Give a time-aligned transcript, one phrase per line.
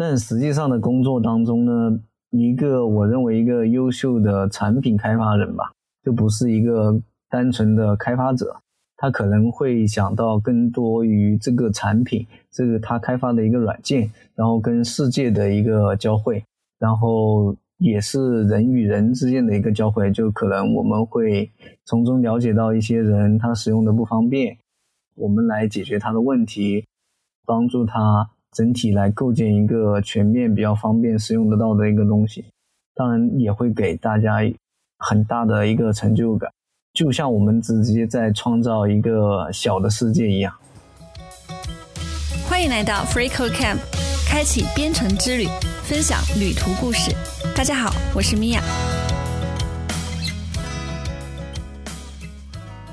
[0.00, 8.56] 但实际上的工作当中呢，一个我认为一个优秀的产品开发人吧，就不是一个单纯的开发者，
[8.96, 16.42] 他可能会想到更多于这个产品，这个他开发的一个软件，然后跟世界的一个交汇，
[16.78, 21.50] 然后也是人与人之间的一个交汇，就可能我们会
[21.84, 24.56] 从中了解到一些人他使用的不方便，
[25.16, 26.86] 我们来解决他的问题，
[27.44, 28.30] 帮助他。
[28.56, 32.44] 整体来构建一个全面、比较方便使用得到的一个东西，
[32.94, 34.38] 当然也会给大家
[34.98, 36.50] 很大的一个成就感，
[36.92, 40.52] 就像我们直接在创造一个小的世界一样。
[42.48, 43.78] 欢迎来到 FreeCode Camp，
[44.28, 45.46] 开启编程之旅，
[45.84, 47.12] 分享旅途故事。
[47.56, 48.60] 大家好，我是米娅。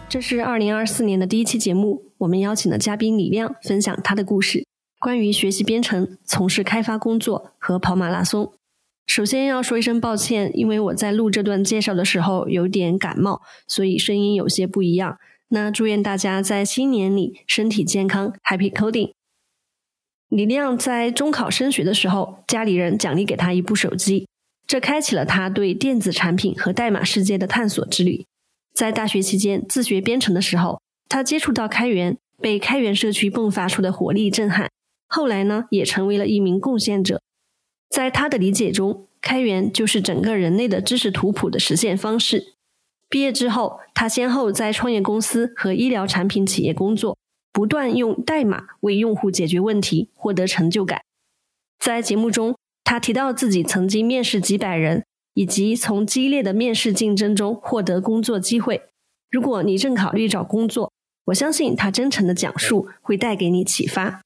[0.08, 4.66] 这是二零二四年的第一期节目，我们邀请了嘉宾李亮分享他的故事。
[5.00, 8.52] 关于学习编程、从事开发工作和跑马拉松，
[9.05, 15.18] 首先要说一声抱歉，因为我在录这段介绍的时候有点感冒，所以声音有些不一样。
[15.49, 19.12] 那祝愿大家在新年里身体健康，Happy Coding。
[20.30, 24.27] 李亮在中考升学的时候，家里人奖励给他一部手机，
[24.66, 28.26] 这开启了他对电子产品和代码世界的探索之旅。
[28.74, 34.70] 在大学期间自学编程的时候，他接触到开源，被开源社区迸发出的活力震撼。
[35.08, 37.22] 后来呢，也成为了一名贡献者。
[37.90, 42.55] 在他的理解中，开源就是整个人类的知识图谱的实现方式。
[43.10, 47.18] 毕业之后，他先后在创业公司和医疗产品企业工作，
[47.54, 51.02] 不断用代码为用户解决问题，获得成就感。
[51.80, 58.82] 在节目中，他提到自己曾经面试几百人，以及从激烈的面试竞争中获得工作机会。
[59.32, 60.92] 如果你正考虑找工作，
[61.27, 64.22] 我相信他真诚的讲述会带给你启发。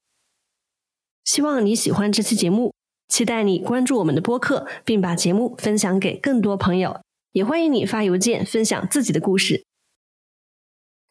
[1.23, 2.73] 希望你喜欢这期节目，
[3.07, 6.99] 期待你关注我们的播客，并把节目分享给更多朋友。
[7.31, 9.63] 也欢迎你发邮件分享自己的故事。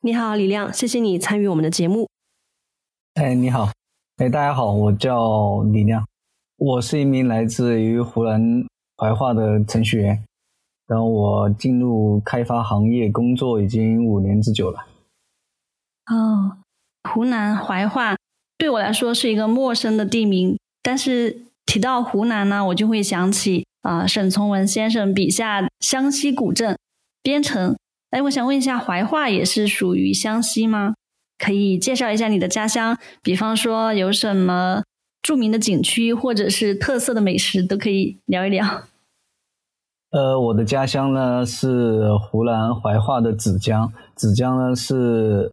[0.03, 2.09] 你好，李亮，谢谢你参与我们的节目。
[3.15, 3.70] 哎，你好，
[4.16, 6.06] 哎，大家好，我叫李亮，
[6.56, 8.66] 我是一名来自于湖南
[8.97, 10.22] 怀化的程序员，
[10.87, 14.87] 然后我进入开发行业工作已经五年之久了。
[16.06, 16.59] 哦，
[17.09, 18.19] 湖南怀化。
[18.60, 26.76] 对我来说是一个陌生的地名，但是提到湖南呢，我就会想起啊沈从文先生笔下湘西古镇
[27.22, 27.75] 边城。
[28.10, 30.93] 哎，我想问一下，怀化也是属于湘西吗？
[31.38, 34.82] 可以介绍一下你的家乡，比方说有什么
[35.22, 38.82] 著名的景区或者是特色的美食，都可以聊一聊。
[40.12, 45.50] 呃，我的家乡呢是湖南怀化的芷江，芷江呢是。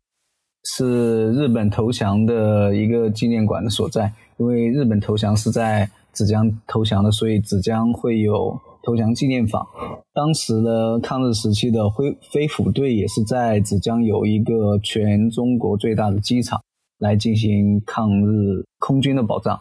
[0.75, 9.65] 是日本投降的一个纪念馆的所在，因为日本投降是在芷江投降的，所以芷江会有投降纪念坊。
[10.13, 16.61] 当时的，抗日时期的飞飞虎队也是在芷江有一个全中国最大的机场
[16.99, 19.57] 来进行抗日空军的保障。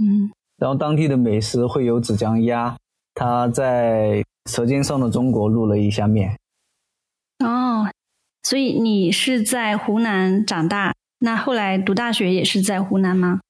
[0.00, 2.74] 嗯，然后当地的美食会有芷江鸭，
[3.14, 6.34] 它在《舌尖上的中国》录了一下面。
[7.44, 7.84] 哦。
[8.42, 13.40] 所以你是在湖南长大，那后来读大学也是在湖南吗？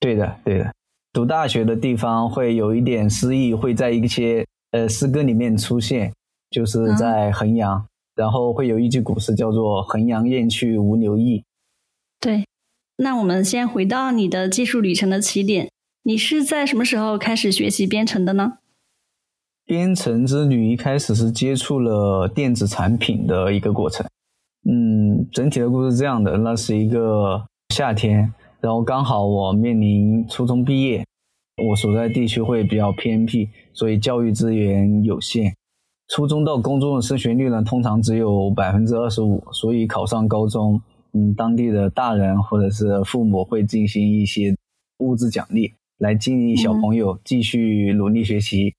[0.00, 0.72] 对的，对的。
[1.12, 6.12] 读大学的地方会有一点诗意，会在一些呃诗歌里面出现，
[6.50, 7.86] 就是在衡阳，
[8.16, 11.44] 然后会有一句古诗叫做“衡阳雁去无留意”。
[12.18, 12.44] 对，
[12.96, 15.70] 那我们先回到你的技术旅程的起点，
[16.02, 18.58] 你是在什么时候开始学习编程的呢？
[19.66, 24.06] 编程之旅一开始是接触了电子产品的一个过程。
[24.68, 27.42] 嗯，整体的故事是这样的：那是一个
[27.74, 31.04] 夏天，然后刚好我面临初中毕业，
[31.68, 35.54] 我所在地区会比较偏僻，所以教育资源有限。
[36.08, 40.80] 初中到高中的升学率呢，通常只有百分之二十五，所以考上高中，
[41.14, 44.54] 嗯，当地的大人或者是父母会进行一些
[44.98, 48.74] 物质奖励，来激励小朋友继续努力学习。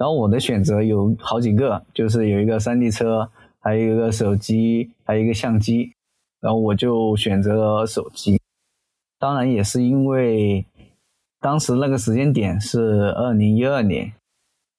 [0.00, 3.30] 然后我的选择有好几个，就是有一个山地车。
[3.62, 5.92] 还有一个手机，还有一个相机，
[6.40, 8.40] 然后我就选择了手机。
[9.18, 10.64] 当然也是因为
[11.40, 14.10] 当时那个时间点是二零一二年，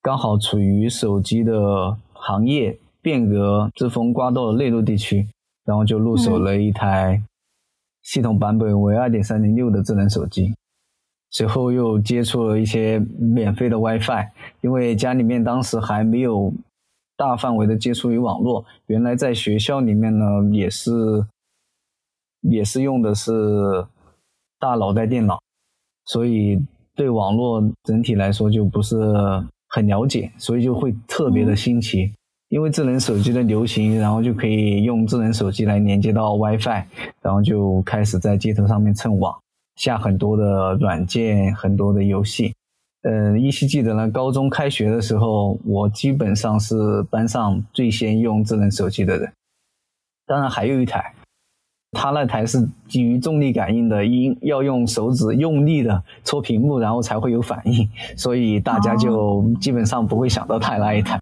[0.01, 5.27] 刚好处于手机的行业变革之风刮到了内陆地区，
[5.63, 7.21] 然后就入手了一台
[8.01, 10.56] 系统版本为二点三零六的智能手机。
[11.31, 14.28] 随后又接触了一些免费的 WiFi，
[14.62, 16.54] 因为家里面当时还没有。
[17.18, 20.92] 大范围的接触于网络，原来在学校里面呢，也是
[22.42, 23.31] 也是用的是
[24.60, 25.39] 大脑袋电脑，
[26.06, 26.60] 所以
[26.95, 28.98] 对网络整体来说就不是
[29.68, 32.12] 很了解，所以就会特别的新奇。
[32.50, 36.83] 因为智能手机的流行，然后就可以用智能手机来连接到 WiFi，
[37.22, 39.39] 然后就开始在街头上面蹭网，
[39.81, 42.54] 下很多的软件，很多的游戏。
[43.01, 49.33] 呃，依稀记得呢，高中开学的时候，我基本上是班上最先用智能手机的人。
[50.28, 51.12] 当然还有一台，
[51.94, 61.19] 他那台是基于重力感应的，应要用手指用力的戳屏幕，然后才会有反应，所以大家就基本上不会想到他那一台。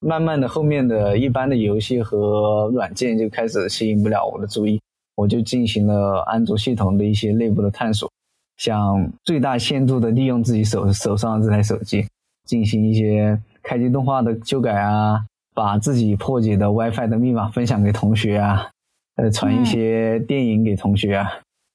[0.00, 4.80] 慢慢的，后面的一般的游戏和软件就开始吸引不了我的注意，
[5.20, 8.10] 我就进行了安卓系统的一些内部的探索，
[8.56, 12.06] 想最大限度的利用自己手手上的这台手机，
[12.46, 15.24] 进行一些开机动画的修改啊，
[15.54, 18.68] 把自己破解的 WiFi 的密码分享给同学啊，
[19.16, 21.28] 呃，传一些电影给同学啊，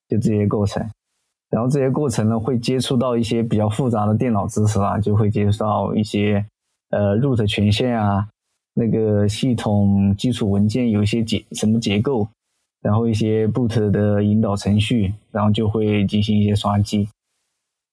[0.09, 0.83] 就这些过程。
[1.51, 6.43] 然后这些过程呢，会接触到一些比较复杂的电脑知识啊，就会接触到一些。
[6.91, 8.25] 呃，root 权限啊，
[8.75, 12.25] 那个系统基础文件有一些结什么结构，
[12.85, 17.09] 然后一些 boot 的引导程序，然后就会进行一些刷机。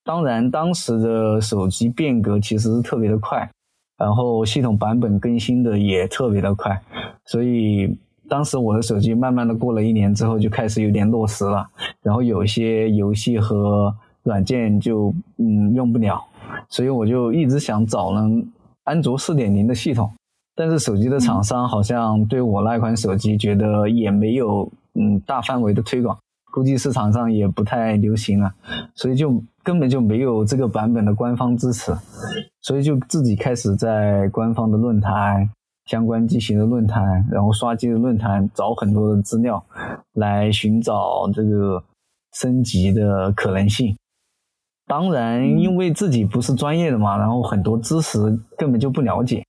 [0.05, 3.51] 当然，当时的手机变革其实是特别的快，
[3.97, 6.79] 然后系统版本更新的也特别的快，
[7.25, 7.97] 所以
[8.29, 11.67] 当时我的手机慢慢的过了一年之后就开始有点落实了，
[12.03, 13.91] 然后有一些游戏和
[14.25, 16.23] 软件就嗯用不了，
[16.69, 18.47] 所以我就一直想找能。
[18.85, 20.11] 安卓四点零的系统，
[20.57, 26.19] 但是手机的厂商好像对我那款手机觉得也没有嗯大范围的推广，
[26.53, 28.53] 估计市场上也不太流行了，
[28.95, 31.97] 所以就根本就没有这个版本的官方支持，
[32.61, 35.49] 所以就自己开始在官方的论坛、
[35.87, 39.65] 相关机型的论坛，然后刷机的论坛找很多的资料，
[40.15, 41.83] 来寻找这个
[42.35, 43.97] 升级的可能性。
[44.87, 48.19] 当然，因为自己不是专业的嘛，然后很多知识
[48.59, 49.43] 根本就不了解，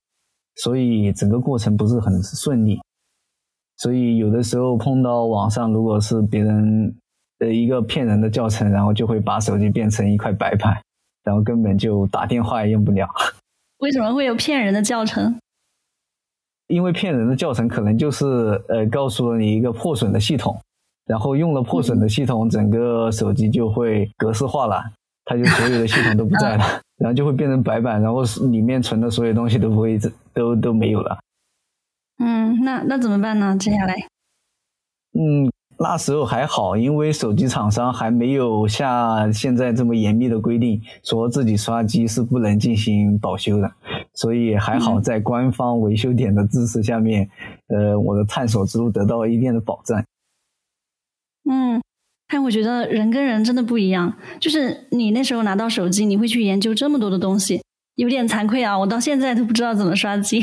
[0.62, 2.80] 所以整个过程不是很顺利。
[3.76, 6.94] 所以有的时候碰到网上如果是别人
[7.38, 10.80] 的一个骗人的教程，然后就会把手机变成一块白板，
[11.24, 13.08] 然后根本就打电话也用不了。
[13.78, 15.36] 为什么会有骗人的教程？
[16.68, 18.26] 因为骗人的教程可能就是
[18.68, 20.58] 呃告诉了你一个破损的系统，
[21.06, 24.82] 然后用了破损的系统，整个手机就会格式化了。
[25.26, 26.64] 它就所有的系统都不在了，
[27.00, 29.98] 然后就会变成白板，然后里面存的所有东西都不会
[30.32, 31.18] 都都没有了。
[32.18, 33.56] 嗯，那那怎么办呢？
[33.58, 33.94] 接下来？
[35.18, 43.70] 嗯，那时候还好，因为手机厂商还没有像现在这么严密的规定，说自己刷机是不能进行保修的，
[44.14, 47.28] 所以还好在官方维修点的支持下面，
[47.68, 50.04] 呃，我的探索之路得到了一定的保障。
[51.50, 51.80] 嗯。
[52.26, 57.62] 但我觉得人跟人真的不一样，就是你那时候拿到手机，你会去研究这么多的东西，
[57.96, 58.76] 有点惭愧啊！
[58.76, 60.42] 我到现在都不知道怎么刷机。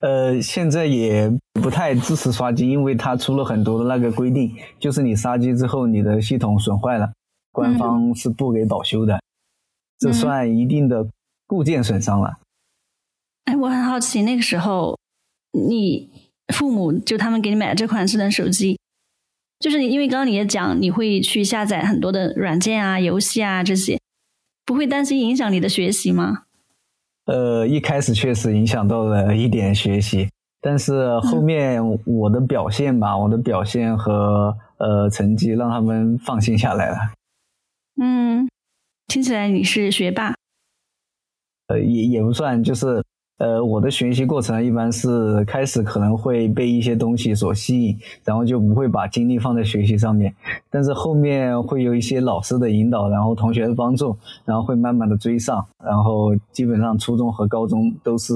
[0.00, 7.12] 呃，现在也不太支持刷机，因为它出了很多的那个规定，就是你刷机之后，你的系统损坏了，
[7.52, 9.20] 官方是不给保修的，
[9.98, 11.08] 这算一定的
[11.46, 12.38] 固件损伤了。
[13.44, 14.96] 哎，我很好奇，那个时候
[15.52, 16.10] 你
[16.54, 18.78] 父母就他们给你买了这款智能手机。
[19.58, 23.98] 就是你，因为刚刚你也讲，你会去下载很多的软件啊、游戏啊这些，
[24.64, 26.44] 不会担心影响你的学习吗？
[27.28, 30.28] 呃，一开始确实影响到了一点学习，
[30.62, 36.96] 但是后面我的表现吧，我的表现和呃成绩让他们放心下来了。
[38.00, 38.48] 嗯，
[39.08, 40.34] 听起来你是学霸。
[41.66, 43.04] 呃，也也不算，就是。
[43.38, 50.34] 呃，我的学习过程一般是开始可能会被一些东西所吸引，然后就不会把精力放在学习上面。
[50.68, 55.64] 但是后面会有一些老师的引导，然后同学的帮助，然后会慢慢的追上。
[55.84, 58.34] 然后基本上初中和高中都是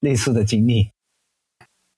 [0.00, 0.88] 类似的经历。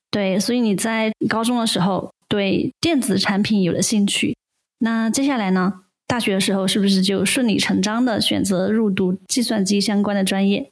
[0.09, 4.35] 对，所以你在高中的时候对电子产品有了兴趣，
[4.79, 5.83] 那接下来呢？
[6.05, 10.69] 大学的时候是不是就顺理成章的选择入读计算机相关的专业？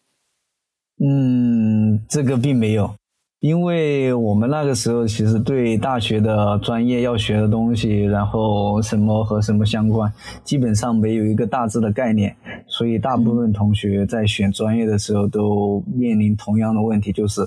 [1.01, 2.93] 嗯，这个并没有，
[3.39, 10.11] 因为我们那个时候其实对大学的专业要学的东西，然后什么和什么相关，
[10.43, 12.35] 基本上没有一个大致的概念，
[12.67, 17.43] 所以大部分同学在选专业的时候都面临同样的问题，就是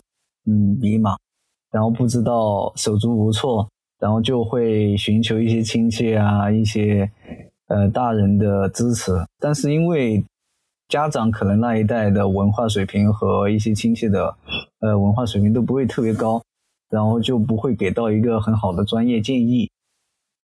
[0.47, 1.15] 嗯迷茫，
[1.71, 3.69] 然后不知道手足无措，
[4.01, 7.07] 然后就会寻求一些亲戚啊一些
[7.69, 10.25] 呃大人的支持，但是因为。
[10.93, 14.37] 家长可能那一代的文化水平和一些亲戚的，
[14.81, 16.43] 呃，文化水平都不会特别高，
[16.91, 19.71] 然后就不会给到一个很好的专业建议，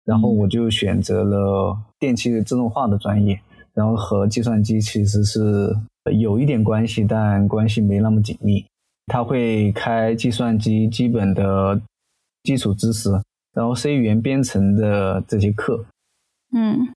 [0.04, 3.40] 然后我就选择了电气自动化的专业，
[3.74, 5.76] 然后和计算机其实是
[6.16, 8.64] 有一点关系，但关系没那么紧密。
[9.08, 11.80] 他会开计算机基本的
[12.44, 13.10] 基础知识，
[13.52, 15.84] 然后 C 语言编程的这些课。
[16.52, 16.86] 嗯，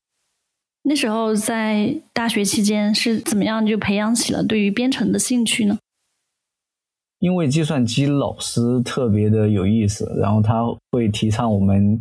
[0.83, 5.79] 那时候在大学期间是怎么样就培养起了对于编程的兴趣呢？
[7.19, 12.01] 因为计算机老师特别的有意思，然后他会提倡我们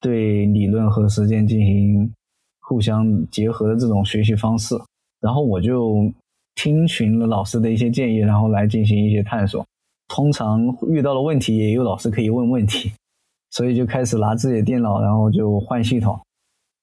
[0.00, 2.12] 对理论和实践进行
[2.60, 4.76] 互相结合的这种学习方式，
[5.20, 6.08] 然后我就
[6.54, 9.66] 听取了老师的一些建议，然后来进行一些探索。
[10.06, 12.92] 通常遇到了问题，也有老师可以问问题，
[13.50, 16.16] 所以就开始拿自己的电脑，然后就换系统。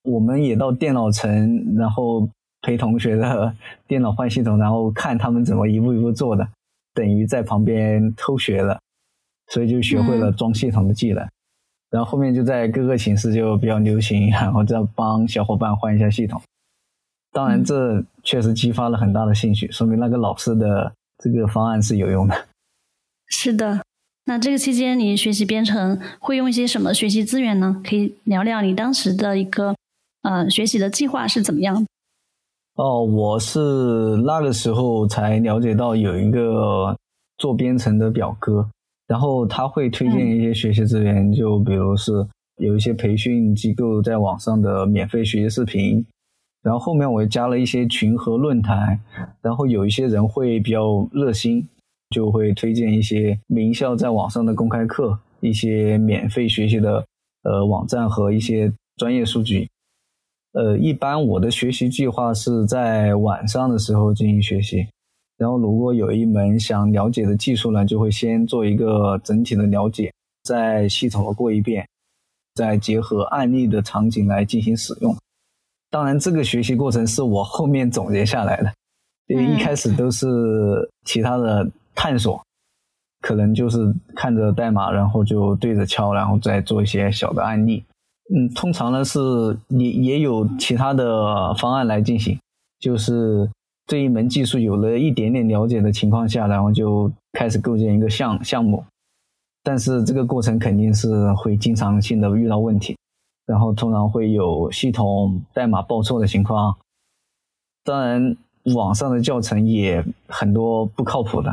[0.04, 2.28] 我们也到电脑城，然后
[2.62, 3.56] 陪同学的
[3.88, 6.48] 电脑换系统，然后看他们怎么一步一步做的。
[6.94, 8.78] 等于在旁边偷学了，
[9.48, 11.26] 所以就学会了装系统的技能。
[11.90, 16.42] 然后后面就在各个寝室就比较流行， 然后再帮小伙伴换一下系统。
[17.32, 20.92] 当然，这确实激发了很大的兴趣，说明那个老师的
[21.24, 22.48] 这个方案是有用的。
[23.28, 23.82] 是的，
[24.26, 27.82] 那这个期间你学习编程会用一些什么学习资源呢？
[27.86, 29.74] 可以聊聊你当时的一个
[30.22, 31.86] 呃学习的计划是怎么样？
[32.76, 33.60] 哦，我是
[34.26, 36.96] 那个时候才了解到有一个
[37.38, 38.68] 做编程的表哥，
[39.08, 42.26] 然后他会推荐一些学习资源，就比如是
[42.58, 46.04] 有一些培训机构在网上的免费学习视频，
[46.64, 49.00] 然后后面我又加了一些群和论坛，
[49.42, 51.68] 然后有一些人会比较热心，
[52.12, 57.04] 就会推荐一些名校在网上的公开课，一些免费学习的
[57.44, 59.68] 呃网站和一些专业数据。
[60.54, 64.86] 呃，一般我的学习计划是在晚上的时候进行学习，
[65.38, 70.12] 然后如果有一门想了解的技术呢，就会先做一个整体的了解，
[70.44, 71.88] 再系统的过一遍，
[72.54, 75.16] 再结合案例的场景来进行使用。
[75.90, 78.74] 当然，这个学习过程是我后面总结下来的，
[79.28, 80.28] 因为一开始都是
[81.06, 81.66] 其他的
[81.96, 82.42] 探索，
[83.22, 87.84] 可能就是看着代码，然后就对着敲，然后再做一些小的案例。
[88.34, 89.20] 嗯，通常呢是
[89.68, 92.40] 也也有其他的方案来进行，
[92.80, 93.50] 就是
[93.86, 98.86] 对一门技术有了一点点了解的情况下，然后就开始构建一个项项目，
[99.64, 102.96] 但是这个过程肯定是会经常性的遇到问题，
[103.46, 106.74] 然后通常会有系统代码报错的情况，
[107.84, 108.38] 当然
[108.74, 111.52] 网上的教程也很多不靠谱的，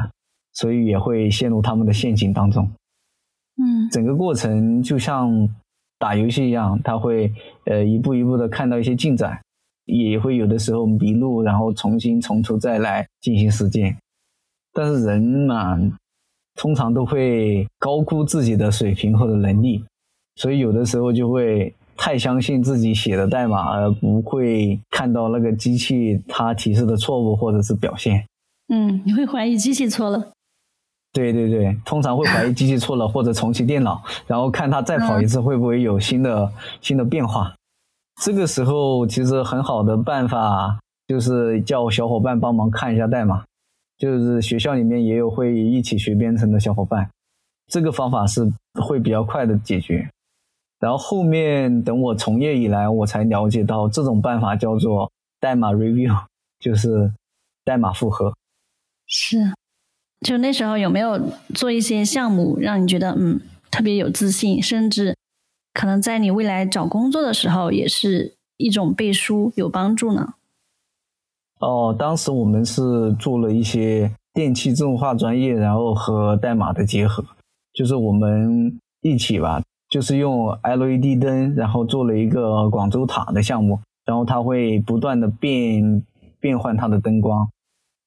[0.52, 2.70] 所以也会陷入他们的陷阱当中。
[3.56, 5.48] 嗯，整个过程就像。
[5.98, 7.32] 打游戏一样，他会
[7.64, 9.40] 呃一步一步的看到一些进展，
[9.86, 13.96] 也会有的时候迷路，然后重新从头再来进行实践。
[14.72, 15.76] 但是人嘛，
[16.54, 19.84] 通常都会高估自己的水平或者能力，
[20.36, 28.24] 所以有的时候就会太相信自己写的代码，而不会看到那个机器它提示的错误或者是表现。
[28.68, 30.30] 嗯，你会怀疑机器错了。
[31.12, 37.54] 对对对，通常会怀疑机器错了，或者重启电脑，然后看它再跑一次会不会有新的新的变化。
[38.22, 43.44] 这个时候其实很好的办法就是叫小伙伴帮忙看一下代码，
[43.96, 47.08] 就是学校里面也有会一起学编程的小伙伴，
[47.68, 50.08] 这个方法是会比较快的解决。
[50.78, 55.10] 然后后面等我从业以来，我才了解到这种办法叫做
[55.40, 56.16] 代码 review，
[56.60, 57.12] 就是
[57.64, 58.32] 代码复核。
[59.06, 59.38] 是。
[60.26, 61.16] 就那时候有没有
[61.54, 65.14] 做一些项目，让你觉得嗯特别有自信，甚至
[65.72, 70.34] 可能在你未来找工作的时候也是一种背书有帮助呢？
[71.60, 77.24] 哦，当时我们是做了一些电气自动化专业，然后和代码的结合，
[77.72, 86.02] 就是我们一起吧，就是用 LED 灯，然后做了一个广州塔的项目，然后它会不断的变
[86.40, 87.48] 变换它的灯光，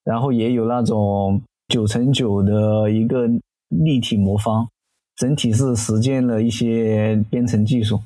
[0.03, 1.41] 然后也有那种。
[1.71, 3.25] 九乘九的一个
[3.69, 4.67] 立体魔方，
[5.15, 8.01] 整体是实践了一些编程技术。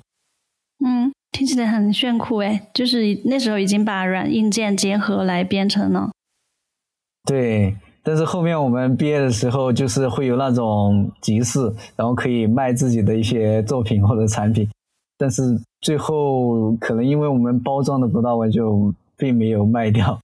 [0.85, 6.11] 嗯，听起来很炫酷哎，就是那时候已经把软硬件结合来编程了。
[7.27, 11.59] 对，但是后面我们毕业的时候，就是会有那种集市，
[11.95, 14.69] 然后可以卖自己的一些作品或者产品，
[15.17, 20.19] 但是最后可能因为我们包装的不到位，就并没有卖掉。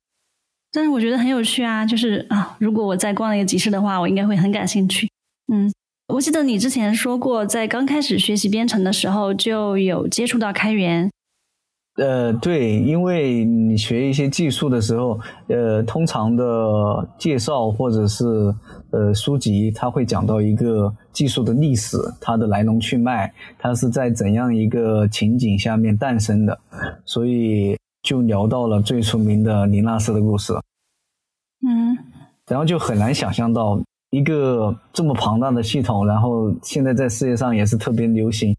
[0.74, 5.10] 但是我觉得很有趣啊，就是啊，如果我再逛一个集市的话，我应该会很感兴趣。
[5.52, 5.70] 嗯，
[6.08, 11.12] 我记得你之前说过，在刚开始学习编程的时候就有接触到开源。
[11.98, 18.26] 呃，对，因为你学一些技术的时候，呃，通常的介绍或者是
[18.92, 26.58] 呃书籍，它会讲到一个技术的历史，它的来龙去脉，它是在怎样一个情景下面诞生的，
[27.06, 27.76] 所以。
[28.02, 30.54] 就聊到了最出名的林纳斯的故事。
[31.66, 31.98] 嗯，
[32.48, 33.80] 然后就很难想象到
[34.10, 38.56] 一个这么庞大的系统，然后现在在世界上也是特别流行，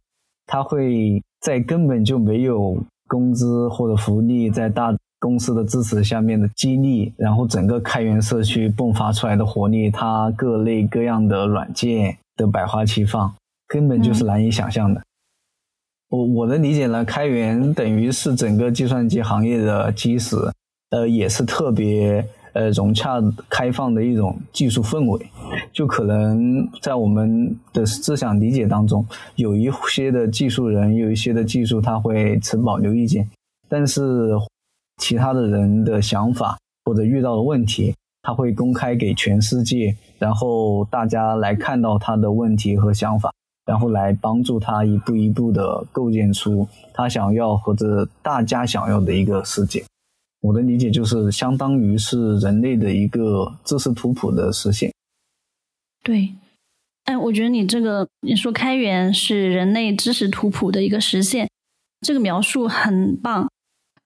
[0.47, 2.77] 它会在根本就没有
[3.09, 13.35] 工资或者福利，在大公司的支持下面的激励，然后整个开源社区迸发出来的活力，它各类各样的软件的百花齐放，
[13.67, 15.03] 根本就是难以想象的。
[16.12, 20.37] 我我的理解呢，开源等于是整个计算机行业的基石，
[20.90, 23.14] 呃，也是特别呃融洽
[23.49, 25.26] 开放的一种技术氛围。
[25.73, 29.02] 就可能在我们的思想理解当中，
[29.37, 33.26] 有一些的技术人，有一些的技术他会持保留意见，
[33.66, 34.28] 但是
[34.99, 43.33] 其他的人的想法或者遇到的问题，他会公开给全世界，然后大家来看到他的问题和想法。
[43.64, 49.85] 然后来帮助他一步一步的构建出他想要或者大家想要的一个世界。
[50.40, 54.92] 我的理解就是相当于是人类的一个知识图谱的实现。
[56.02, 56.35] 对，
[57.04, 61.49] 哎，我觉得你这个你说开源是人类知识图谱的一个实现，
[62.00, 63.49] 这个描述很棒。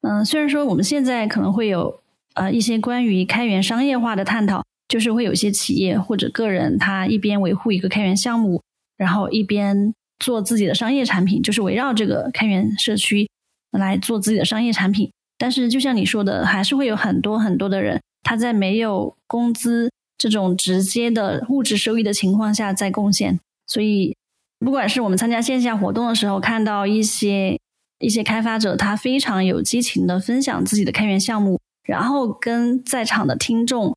[0.02, 2.00] 嗯，虽然说我们现在可能会有
[2.34, 8.60] 呃一些关于开源商业化的探讨，就是会有一些企业或者个人他一边维护一个开源项目。
[8.96, 13.28] 然后一边做自己的商业产品，就是围绕这个开源社区
[13.72, 15.10] 来做自己的商业产品。
[15.38, 23.38] 但是，就像你说的，还是会有很多很多的人，他在没有工资这种直接的物质收益的情况下在贡献。
[23.66, 24.16] 所以，
[24.60, 27.60] 不管是我们参加线下活动的时候，看到一些
[27.98, 33.94] 一些开发者，他非常有激情的分享自己的开源项目，然后跟在场的听众、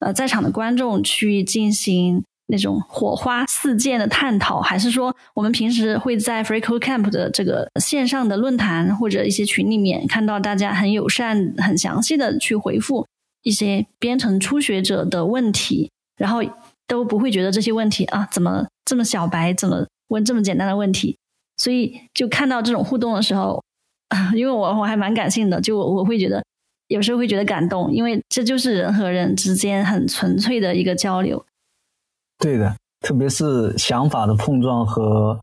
[0.00, 2.22] 呃，在场的观众去进行。
[2.48, 13.06] 那种火花四溅的探讨，还是说我们平时会在 FreeCodeCamp 的这个线上的论坛或者一些群里面看到大家很友善、很详细的去回复
[13.42, 16.42] 一些编程初学者的问题，然后
[16.86, 21.16] 都不会觉得这些问题啊怎么这么小白，怎么问这么简单的问题？
[21.56, 23.62] 所以就看到这种互动的时候，
[24.34, 26.42] 因为我我还蛮感性的，就我会觉得
[26.88, 31.42] 有时候会觉得感动，因为这就是人和人之间很纯粹的一个交流。
[32.42, 35.40] 对的，特别是想法的碰撞和，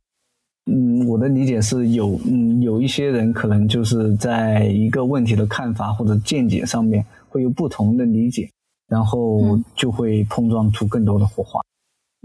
[0.70, 8.50] 嗯，我的理解是有，嗯，有一些人可能就是在一个问题的看法或者见解上面会有不同的理解，
[8.90, 11.62] 然后就会碰撞出更多的火花。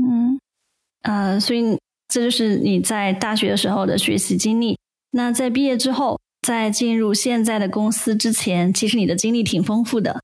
[0.02, 0.40] 嗯，
[1.02, 4.76] 呃，所以这就是你在大学的时候的学习经历。
[5.12, 10.20] 那在毕业之后，在进入现在的公司之前，其实你的经历挺丰富的。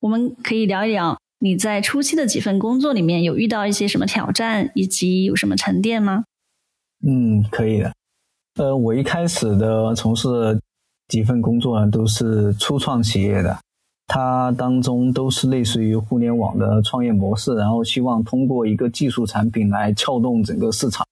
[0.00, 1.18] 我们可以聊一聊。
[1.46, 6.24] 你在初期的几份工作里面有遇到一些什么挑战，以及有什么沉淀吗？
[7.06, 7.92] 嗯，可以的。
[8.56, 10.28] 呃，我一开始的从事
[11.06, 13.56] 几份工作呢，都是初创企业的，
[14.08, 21.06] 它当中都是类似于互联网的创业模式，然后希望通过一个技术产品来撬动整个市场。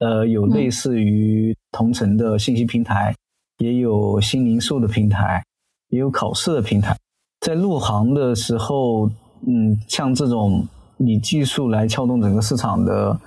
[0.00, 3.14] 呃，有类似于同城的信息平台，
[3.56, 5.42] 也有新零售的平台，
[5.88, 6.94] 也有考试的平台。
[7.40, 9.10] 在入行的时候。
[9.46, 10.66] 嗯，像这种
[10.98, 13.18] 以技术来撬动整个市场的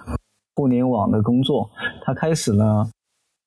[0.56, 1.70] 互联网的工作，
[2.04, 2.90] 它开始呢，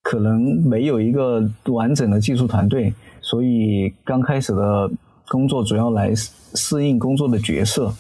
[0.03, 4.91] 可能没有一个完整的技术团队，所以刚开始的
[5.29, 7.95] 工作主要来适应工作的角色，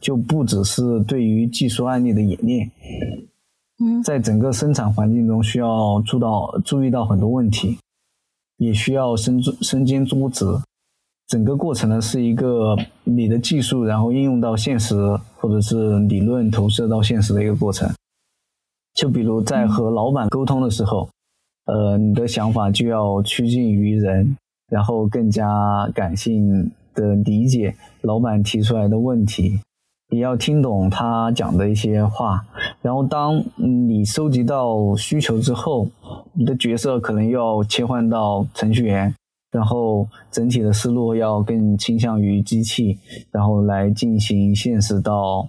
[0.00, 2.70] 就不只是对于技术案例的演练。
[3.80, 7.78] 嗯，在整个生产环境中需要注到注意到很多问题，
[8.56, 10.44] 也需要身身兼多职。
[11.28, 14.96] 整个过程呢是一个你的技术，然后应用到现实，
[15.36, 17.86] 或者是理论投射到现实的一个过程。
[18.94, 21.06] 就比如在和老板沟通的时候，
[21.66, 24.34] 呃，你的想法就要趋近于人，
[24.72, 25.46] 然后更加
[25.94, 29.60] 感性的理解老板提出来的问题，
[30.08, 32.42] 也要听懂他讲的一些话。
[32.80, 35.90] 然后当你收集到需求之后，
[36.32, 39.14] 你的角色可能要切换到程序员。
[39.50, 42.98] 然后整体的思路要更倾向于机器，
[43.30, 45.48] 然后来进行现实到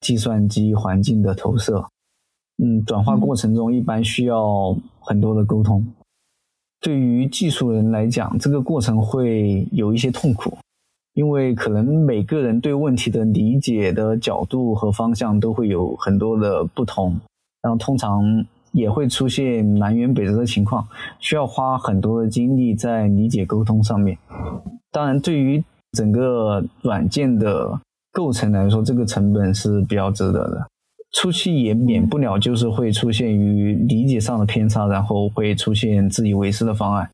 [0.00, 1.84] 计算机环境的投射。
[2.62, 5.84] 嗯，转化过程中一般需要很多的沟通。
[6.80, 10.56] 对于技术人来讲，这个过程会有一些痛苦，
[11.14, 17.18] 因为可能每个人对问题的理解的角度和方向都会有很多的不同，
[17.62, 18.44] 然后通常。
[18.74, 20.86] 也会出现南辕北辙的情况，
[21.20, 24.18] 需要花很多的精力在理解沟通上面。
[24.90, 27.80] 当然，对于整个软件的
[28.12, 30.66] 构成来说，这个成本是比较值得的。
[31.12, 37.08] 初期也免不了就是会出现于理解上的偏差，然后会出现自以为是的方案。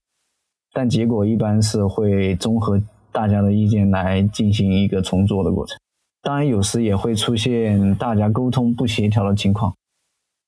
[0.73, 2.81] 但结果一般是会综合
[3.13, 5.77] 大家的意见来进行一个重做的过程。
[6.23, 9.75] 当然，有时也会出现大家沟通不协调的情况，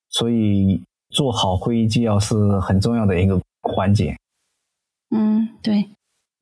[0.08, 4.16] 所以做好会议纪要是很重要的一个环节。
[5.10, 5.90] 嗯，对。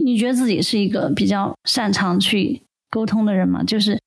[0.02, 3.62] 你觉得自己是一个比较擅长去沟通的人吗？
[3.62, 4.00] 就是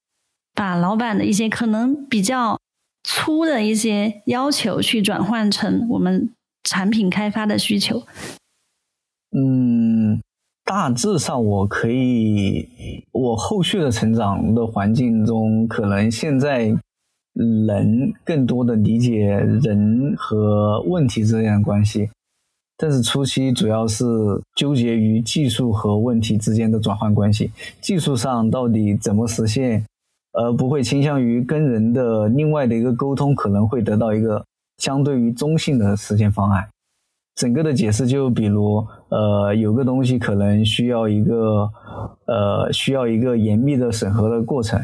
[0.55, 2.59] 把老板的一些可能比较
[3.03, 8.01] 粗的一些要求，去转换成我们产品开发的需求。
[9.37, 10.19] 嗯，
[10.63, 16.75] 大致上我可以，我后续的成长的环境中，可能现在
[17.33, 22.09] 能更多的理解人和问题之间的关系。
[22.75, 24.03] 但是初期主要是
[24.55, 29.85] 纠结于技术和问题之间的转换关系，技术上到底怎么实现，
[30.33, 34.43] 而不会倾向于跟人的另外的一个沟通，可能会得到一个
[34.79, 36.67] 相对于中性的实现方案。
[37.35, 41.69] 整个的解释就比如，呃，有个东西可能需要一个，
[42.25, 44.83] 呃，需要一个严密的审核的过程，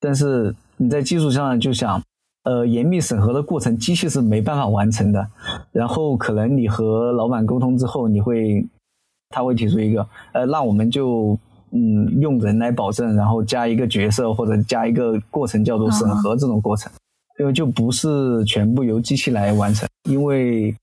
[0.00, 2.02] 但是你在技术上就想。
[2.44, 5.28] 呃，严密审核的过程，机器是没办法完成的。
[5.70, 8.64] 然后可能你和老板沟通之后，你会，
[9.28, 11.38] 他会提出一个，呃，那我们就
[11.72, 16.90] 嗯用人来保证，然后加一个角色或者加一个过程叫做审核这种过程，
[17.38, 20.74] 因为就不是全部由机器来完成，因为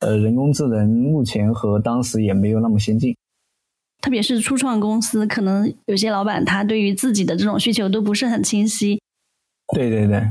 [0.00, 3.16] 呃人工智能目前和当时也没有那么先进，
[4.02, 9.00] 特别是初创公司，可能有些老板他对于自己的这种需求都不是很清晰。
[9.74, 10.30] 对对对。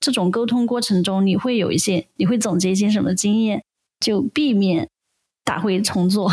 [0.00, 3.64] 这种沟通过程中，你会有一些，你会总结一些什么经验，
[3.98, 4.88] 就避免
[5.44, 6.30] 打回重做，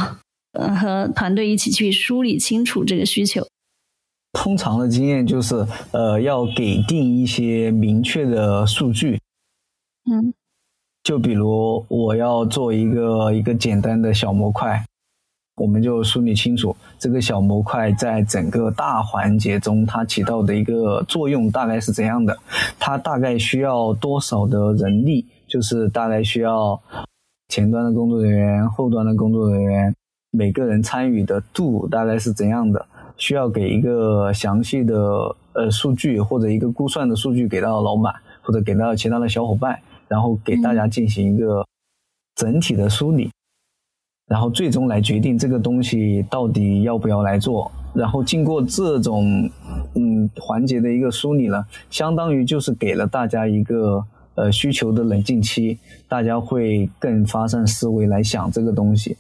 [0.54, 3.48] 呃，和团队一起去梳理清楚这个需求。
[4.34, 9.20] 通常的经验就是，呃，要给定一些明确的数据。
[10.12, 10.34] 嗯，
[11.04, 14.86] 就比如我要做一个一个简单的小模块。
[15.56, 22.38] 我们就梳理清楚这个小模块在整个大环节中它起到的一个作用大概是怎样的，
[22.78, 26.80] 它大概需要多少的人力，就是大概需要
[27.48, 29.96] 前端的工作人员、后端的工作人员，
[30.32, 41.66] 每个人参与的度大概是怎样的，需要给一个详细的呃数据或者一个估算的数据给到老板或者给到其他的小伙伴，然后给大家进行一个
[42.36, 43.32] 整体的梳理。
[44.28, 49.50] 然后最终来决定这个东西到底要不要来做，然后经过这种
[49.94, 55.78] 嗯环节的一个梳理呢，相当于就是给了大家一个呃需求的冷静期，
[56.10, 59.16] 大家会更发散思维来想这个东西，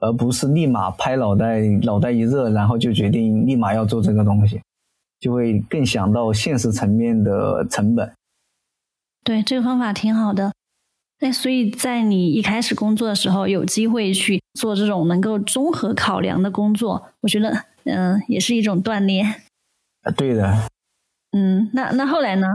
[0.00, 4.60] 而不是立马拍脑袋脑袋一热，然后就决定立马要做这个东西，
[5.20, 8.10] 就会更想到现实层面的成本。
[9.22, 10.50] 对，这个方法挺好的。
[11.22, 17.54] 那所以在你一开始工作的时候，有机会去做这种能够综合考量的工作，我觉得，
[17.84, 19.26] 嗯，也是一种锻炼。
[20.02, 20.50] 啊，对的。
[21.32, 22.46] 嗯，那那后来呢？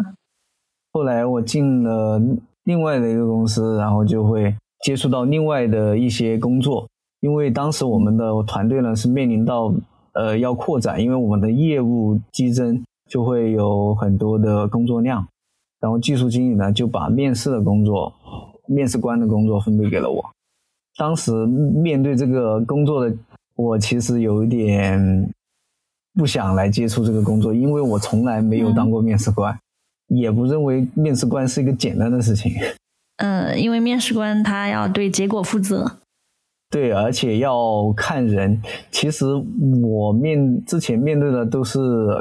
[0.92, 2.20] 后来我进了
[2.64, 6.88] 另外的一个公司，然后就会接触到另外的一些工作，
[7.20, 9.72] 因为当时我们的团队呢是面临到
[10.14, 15.28] 呃要扩展，因为我们的业务激增，就会有很多的工作量，
[15.80, 18.12] 然后技术经理呢就把面试的工作。
[18.68, 20.24] 面试官的工作分配给了我。
[20.98, 23.16] 当时面对这个工作的
[23.56, 25.30] 我，其实有一点
[26.14, 29.58] 不想来接触这个工作，因为我从来没有当过面试官，
[30.08, 32.54] 也不认为面试官是一个简单的事情。
[33.18, 36.00] 嗯，因为面试官他要对结果负责。
[36.70, 38.62] 对，而且要看人。
[38.90, 39.26] 其实
[39.84, 41.80] 我面之前面对的都是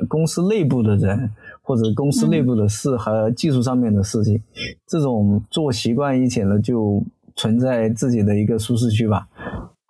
[0.09, 1.31] 公司内部的人。
[1.65, 4.41] 或者公司内部的事和技术上面的事情，
[4.87, 7.03] 这种做习惯一些了，就
[7.35, 9.27] 存在自己的一个舒适区吧。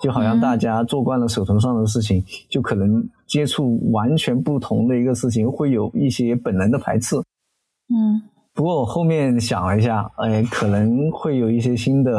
[0.03, 7.17] 就好像大家做惯了手头上的事情，就可能接触完全不同的一个事情，会有一些本能的排斥。
[7.89, 8.23] 嗯。
[8.55, 12.15] 不过我后面想了一下，哎，可能会有一些新的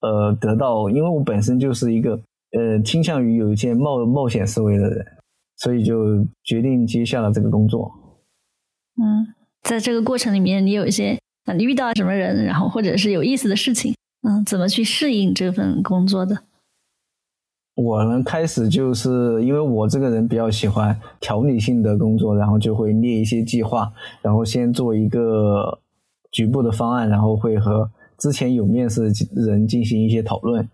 [0.00, 2.12] 呃得到，因为我本身就是一个
[2.52, 5.04] 呃倾向于有一些冒冒险思维的人，
[5.56, 7.90] 所以就决定接下了这个工作。
[8.96, 16.36] 嗯，在这个过程里面，你有一些啊，你遇到什么人，然后或者是有意思的事情，嗯，怎么去适应这份工作的？
[17.76, 25.80] 我呢，开始就是因为我这个人比较喜欢条理性的工作，然后就会列一些计划，然后先做一个
[26.30, 30.68] 局部的方案，然后会和之前有面试的人进行一些讨论。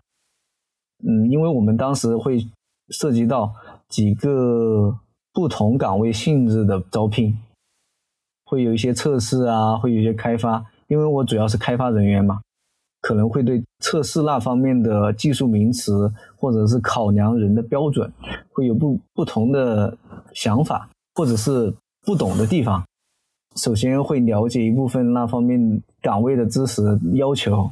[1.07, 2.45] 嗯，因为我们当时会
[2.89, 3.53] 涉及到
[3.87, 4.99] 几个
[5.31, 7.37] 不同岗位性质的招聘。
[8.49, 12.39] 会有一些测试啊，会有一些开发，因为我主要是开发人员嘛，
[13.01, 18.09] 可能会对测试那方面的技术名词或者是考量人的标准
[18.53, 19.95] 会有不不同的
[20.33, 21.73] 想法，或者是
[22.05, 22.81] 不懂的地方。
[23.57, 26.81] 首先会了解一部分那方面岗位的知识
[27.15, 27.69] 要求，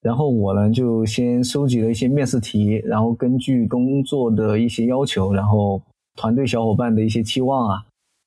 [0.00, 5.82] 然后我呢就先收集了一些面试题，然后根据工作的一些要求，然后
[6.14, 7.84] 团队小伙伴的一些期望啊，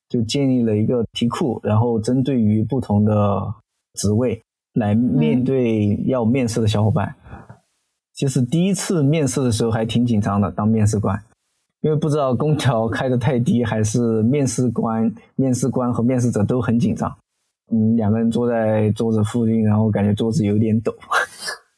[0.10, 3.54] 就建立了一个题库，然后针对于不同的
[3.96, 4.42] 职位
[4.74, 7.14] 来面对要面试的小伙伴。
[8.14, 11.22] 其实第一次面试的时候还挺紧张的，当面试官。
[11.82, 17.16] 因为不知道空调开的太低，还是面试官、面试官和面试者都很紧张。
[17.72, 20.92] 嗯，两个人坐在桌子附近，然后感觉桌子有点抖。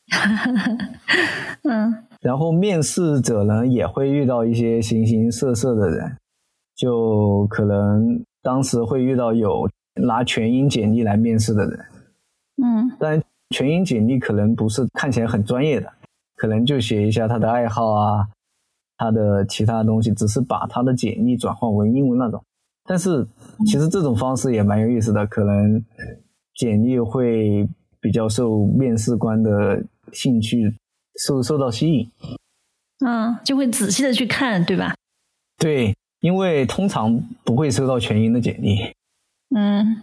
[1.69, 6.17] 嗯， 然后面试者呢也会遇到一些形形色色的人，
[6.79, 11.77] 就可能当时会遇到有拿全英简历来面试的人。
[12.63, 15.91] 嗯，但全英简历可能不是看起来很专业的，
[16.37, 18.25] 可能就写一下他的爱好啊。
[19.01, 22.43] 他的其他东西只是把他的简历转换为英文那种，
[22.83, 23.25] 但是
[23.65, 25.81] 其实这种方式也蛮有意思的，可能
[26.55, 27.65] 简历会
[28.01, 30.75] 比较受面试官的兴趣
[31.15, 32.11] 受受到吸引，
[33.05, 34.93] 嗯，就会仔细的去看，对吧？
[35.57, 38.77] 对，因为通常不会收到全英的简历，
[39.55, 40.01] 嗯，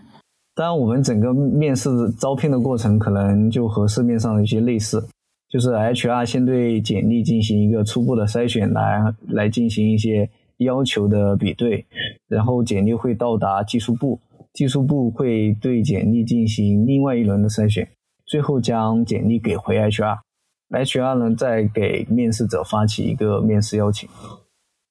[0.54, 5.06] 当然我们整个面试招聘的过程可能就和市面上的一些类似。
[5.48, 11.86] 就是 HR 先对简历进行一个初步的筛选，来来进行一些要求的比对，
[12.26, 14.18] 然后简历会到达技术部，
[14.52, 17.88] 技术部会对简历进行另外一轮的筛选，
[18.26, 24.08] 最后将简历给回 HR，HR 呢再给面试者发起一个面试邀请。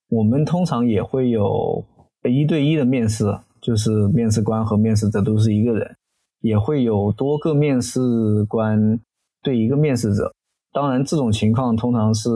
[0.10, 1.84] 我们通常也会有
[2.24, 3.26] 一对一的面试，
[3.62, 5.96] 就是面试官和面试者都是一个人，
[6.42, 8.00] 也会有多个面试
[8.46, 9.00] 官
[9.42, 10.32] 对一个面试者。
[10.72, 12.30] 当然，这种情况通常是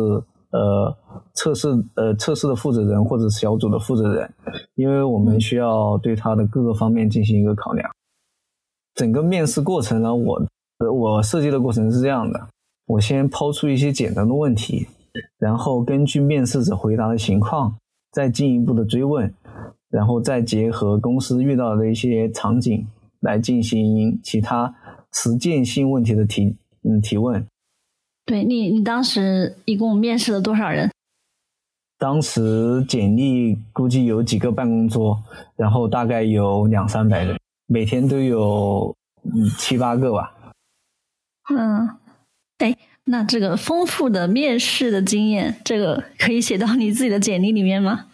[0.52, 0.96] 呃
[1.34, 4.34] 测试呃测试的负责人或者小组的负责人，
[4.76, 7.90] 因为我们需要对他的各个方面进行一个考量。
[8.96, 10.42] 整个面试过程呢，我
[10.92, 12.48] 我设计的过程是这样的：
[12.88, 14.88] 我先抛出一些简单的问题，
[15.38, 17.76] 然后根据面试者回答的情况，
[18.12, 19.34] 再进一步的追问，
[19.90, 22.88] 然后再结合公司遇到的一些场景
[23.22, 24.74] 来进行其他
[25.14, 27.46] 实践性问题的提嗯提问。
[28.26, 30.92] 对你，你当时一共面试了多少人？
[31.98, 35.22] 当时简历估计有几个办公桌，
[35.56, 40.34] 然后大概有两三百人，每天都有嗯七八个吧。
[41.54, 41.90] 嗯，
[42.60, 42.78] 哎，
[43.10, 48.06] 那这个丰富的面试的经验，这个可以写到你自己的简历里面吗？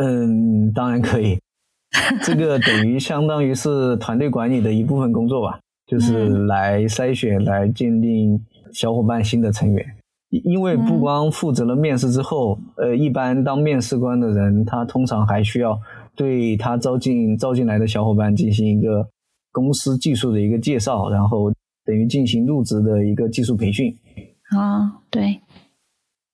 [0.00, 1.38] 嗯，当然可以。
[2.22, 8.40] 这个等于相当于是团队管理的一部分工作吧，就是来筛选、来鉴定。
[8.70, 9.82] 小伙伴新的成员，
[10.28, 15.80] 因为不光负责了面试之后，呃，一般当面试官的人，他通常还需要
[16.14, 19.08] 对他招进招进来的小伙伴进行一个
[19.50, 21.50] 公司技术的一个介绍，然后
[21.88, 23.96] 等于进行入职的一个技术培训。
[24.50, 25.40] 啊，对，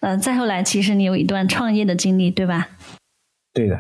[0.01, 2.71] 呃，再后来，其实你有一段创业的经历，对吧？
[3.53, 3.79] 对的，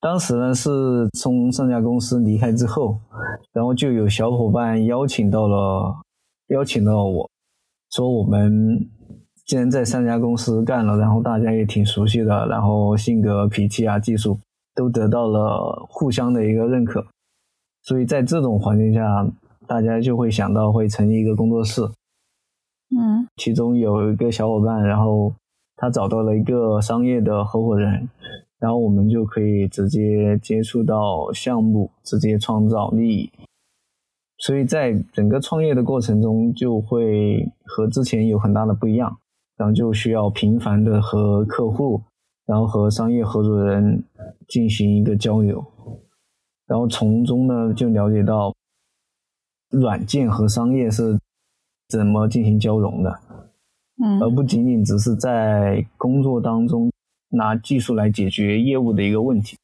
[0.00, 0.70] 当时呢是
[1.18, 2.98] 从上家公司离开之后，
[3.52, 5.94] 然后就有小伙伴邀请到了，
[6.46, 7.30] 邀请到我。
[7.90, 8.88] 说我们
[9.44, 14.38] 既然在上家公司干了，然后大家也挺熟悉的，然后性格、脾气啊、技术
[14.74, 17.06] 都得到了互相的一个认可，
[17.82, 19.26] 所以在这种环境下，
[19.66, 21.82] 大家就会想到会成立一个工作室。
[22.90, 25.32] 嗯，其中有一个小伙伴，然后
[25.76, 28.08] 他找到了一个商业的合伙人，
[28.58, 33.30] 然后我们就可以直接接触到项目，直接创造利益。
[34.38, 39.16] 所以在整个创业的过程中，就会和之前有很大的不一样，
[39.56, 42.02] 然后就需要频繁的和客户，
[42.44, 44.04] 然后和商业合作人
[44.46, 45.64] 进行一个交流，
[46.66, 48.52] 然后从中呢就了解到
[49.80, 51.18] 软件和商业是
[51.88, 53.20] 怎么进行交融的，
[54.02, 56.90] 嗯，而不仅仅只是在工作当中
[57.30, 59.56] 拿技术来解决业务的一个问题。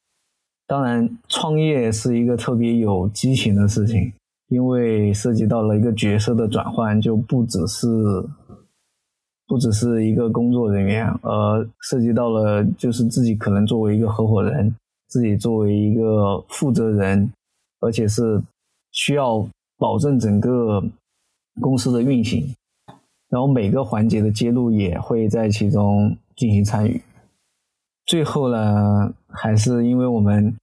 [0.67, 4.13] 当然，创业是一个特别有激情的事情。
[4.51, 7.87] 因为涉及到了一个角色的转换，就不只是
[9.47, 14.75] 不只是一个工作人员，而涉及到了就是自己可能作为一个合伙人，
[15.07, 17.33] 自己作为一个负责人，
[17.79, 18.43] 而且是
[18.91, 19.47] 需要
[19.81, 20.81] 保证整个
[21.61, 22.55] 公司的运行，
[23.31, 27.01] 然后每个环节的揭露也会在其中进行参与。
[28.05, 30.55] 最后呢，还是因为我们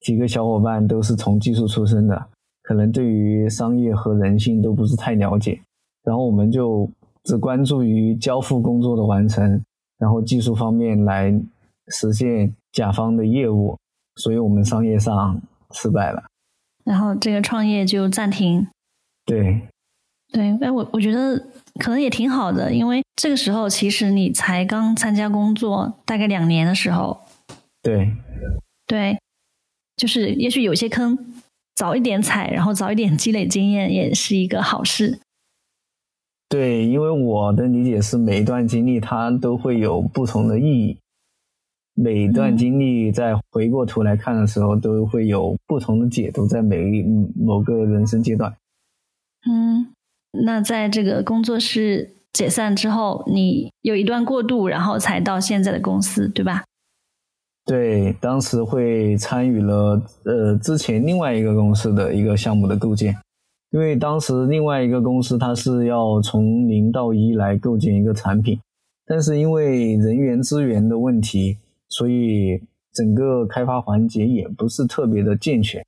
[0.00, 2.26] 几个小伙伴都是从技术出身的。
[2.62, 5.60] 可能对于商业和人性都不是太了解，
[6.04, 6.88] 然后我们就
[7.24, 9.60] 只关注于交付工作的完成，
[9.98, 11.38] 然后技术方面来
[11.88, 13.76] 实现甲方的业务，
[14.14, 15.38] 所以我们商业上
[15.72, 16.22] 失败了。
[16.84, 18.66] 然后这个创业就暂停。
[19.24, 19.60] 对，
[20.32, 21.38] 对，哎，我我觉得
[21.78, 27.20] 可能也挺好的，因为这个时候其实你才刚参加工作大概两年的时候。
[27.82, 28.12] 对，
[28.86, 29.18] 对，
[29.96, 31.18] 就是也许有些坑
[31.74, 35.18] 早一点踩，然后早一点积累经验，也是一个好事。
[36.48, 40.98] 对，因为我的理解是，每一段经历它都会有不同的意义。
[41.94, 47.02] 每段经历在回过头来看的时候，都会有不同的解读，在每一
[47.36, 48.50] 某个人生阶段。
[49.46, 49.88] 嗯，
[50.32, 56.64] 那在这个工作室解散之后，你有一段过渡，然后才到现在的公司，对吧？
[57.66, 63.14] 对，当时会参与了呃之前另外一个公司的一个项目的构建，
[63.70, 68.58] 因为当时另外一个公司它是要从零到一来构建一个产品，
[69.04, 71.58] 但是因为人员资源的问题。
[71.92, 72.58] 所以
[72.94, 75.84] 整个开发环节也不是特别的健全，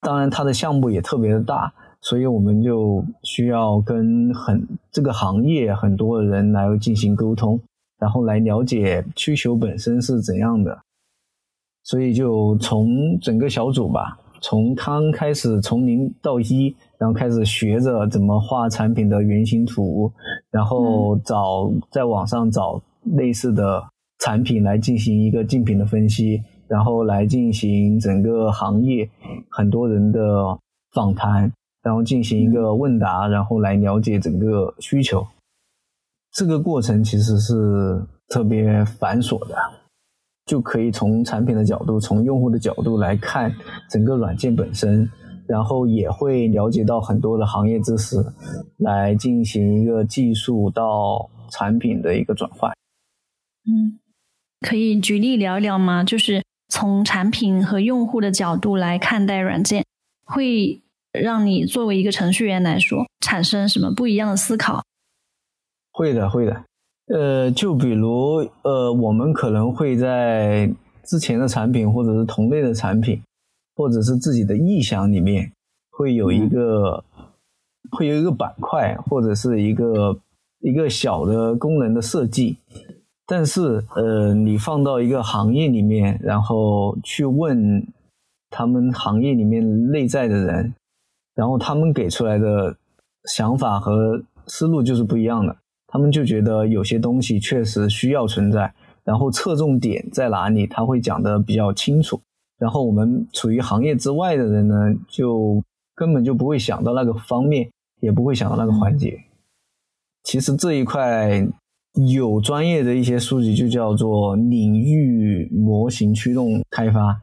[0.00, 7.60] 当然它的项目也特别的大，所以我们就需要跟很这个行业很多的人来进行沟通，
[7.98, 10.78] 然后来了解需求本身是怎样的。
[11.82, 20.12] 所以就从整个小组吧，从刚开始从零到一，然后开始学着怎么画产品的原型图，
[20.52, 22.80] 然后找在网上找
[23.16, 23.82] 类似的。
[24.24, 29.06] 产品来进行一个竞品的分析，然后来进行整个行业
[29.50, 30.58] 很多人的
[30.94, 35.26] 访谈，然后进行一个问答，然后来了解整个需求。
[36.32, 39.54] 这个过程其实是特别繁琐的，
[40.46, 43.52] 就可以从产品的角度，从用户的角度来看
[43.90, 45.06] 整个软件本身，
[45.46, 48.24] 然后也会了解到很多的行业知识，
[48.78, 52.72] 来进行一个技术到产品的一个转换。
[53.66, 54.00] 嗯。
[54.64, 56.02] 可以举例聊一聊吗？
[56.02, 59.84] 就是从产品和用户的角度来看待软件，
[60.24, 60.80] 会
[61.12, 64.82] 让你作为一个程序员来说产生什么不一样的思考？
[65.92, 66.64] 会的，会的。
[67.08, 70.72] 呃，就比如呃，我们可能会在
[71.04, 73.20] 之前的产品或者是同类的产品，
[73.76, 75.52] 或者是自己的意向里面，
[75.90, 77.04] 会有一个
[77.90, 80.18] 会有一个板块或者是一个
[80.60, 82.56] 一个小的功能的设计。
[83.26, 87.86] 但是，呃，你放到一个行业里面，然后去问
[88.50, 90.74] 他们行业里面内在的人，
[91.34, 92.76] 然后他们给出来的
[93.24, 95.56] 想法和思路就是不一样的。
[95.86, 98.70] 他们就觉得有些东西确实需要存在，
[99.04, 102.20] 然后侧重点在哪里，他会讲的比较清楚。
[102.58, 104.74] 然后我们处于行业之外的人呢，
[105.08, 105.62] 就
[105.94, 109.18] 根本就不会想到那个方面，也不会想到那个环节。
[110.24, 111.48] 其实这一块。
[111.94, 117.20] 有专业的一些书籍就叫做领域模型驱动开发。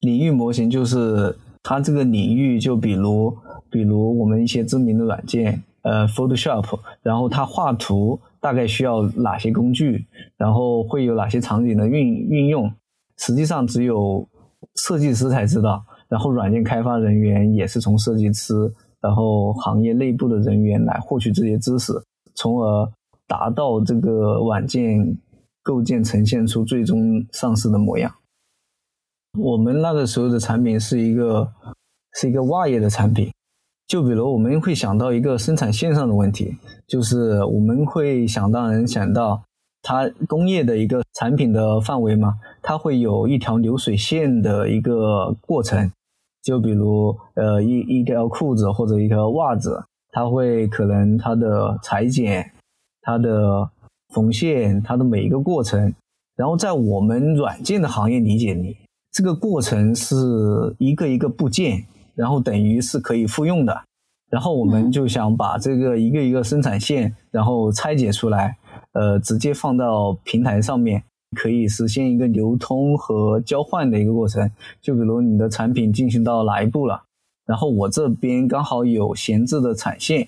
[0.00, 3.36] 领域模型就是它这个领域，就比如
[3.70, 6.64] 比如我们一些知名的软件，呃，Photoshop，
[7.02, 10.06] 然后它画图大概需要哪些工具，
[10.38, 12.72] 然后会有哪些场景的运运用，
[13.18, 14.26] 实际上只有
[14.76, 15.84] 设计师才知道。
[16.08, 18.54] 然后软件开发人员也是从设计师，
[19.02, 21.92] 然后行业内部的人员来获取这些知识，
[22.34, 22.90] 从而。
[23.26, 25.18] 达到这个软件
[25.62, 28.14] 构建呈现出最终上市的模样。
[29.38, 31.52] 我们那个时候的产品是一个
[32.14, 33.32] 是一个袜业的产品，
[33.88, 36.56] 就比如我们会想到一个生产线上的问题，
[36.86, 39.42] 就是我们会想当然想到
[39.82, 45.90] 它工业的一个产品的范围嘛，它会有一条流水线的一个过程，
[46.42, 49.82] 就比如呃一一条裤子或者一条袜子，
[50.12, 52.52] 它会可能它的裁剪。
[53.04, 53.70] 它的
[54.14, 55.94] 缝线，它的每一个过程，
[56.36, 58.76] 然后在我们软件的行业理解里，
[59.12, 60.16] 这个过程是
[60.78, 63.82] 一个一个部件，然后等于是可以复用的。
[64.30, 68.56] 然后我们就想把这个一个一个生产线，然后拆解出来，
[68.92, 71.04] 呃，直接放到平台上面，
[71.36, 74.50] 可以实现一个流通和交换的一个过程。
[74.80, 77.02] 就比如你的产品进行到哪一步了，
[77.46, 80.26] 然后我这边刚好有闲置的产线。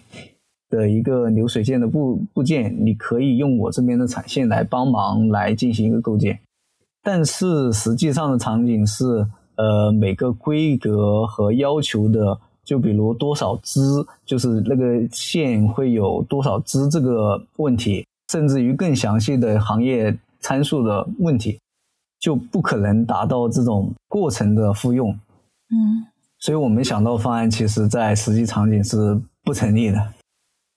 [0.76, 6.38] 的一个流水线的部部件，你可以用我这边的产线来帮忙来进行一个构建，
[7.02, 13.80] 但是实际上的场景是，呃，每个规格和要求的，就比如多少支，
[14.24, 21.58] 就是那个线会有多少支这个问题，甚至于更详细的行业参数的问题，
[22.20, 25.10] 就不可能达到这种过程的复用。
[25.10, 26.04] 嗯，
[26.38, 29.98] 所以我们想到方案，其实在实际场景是不成立的。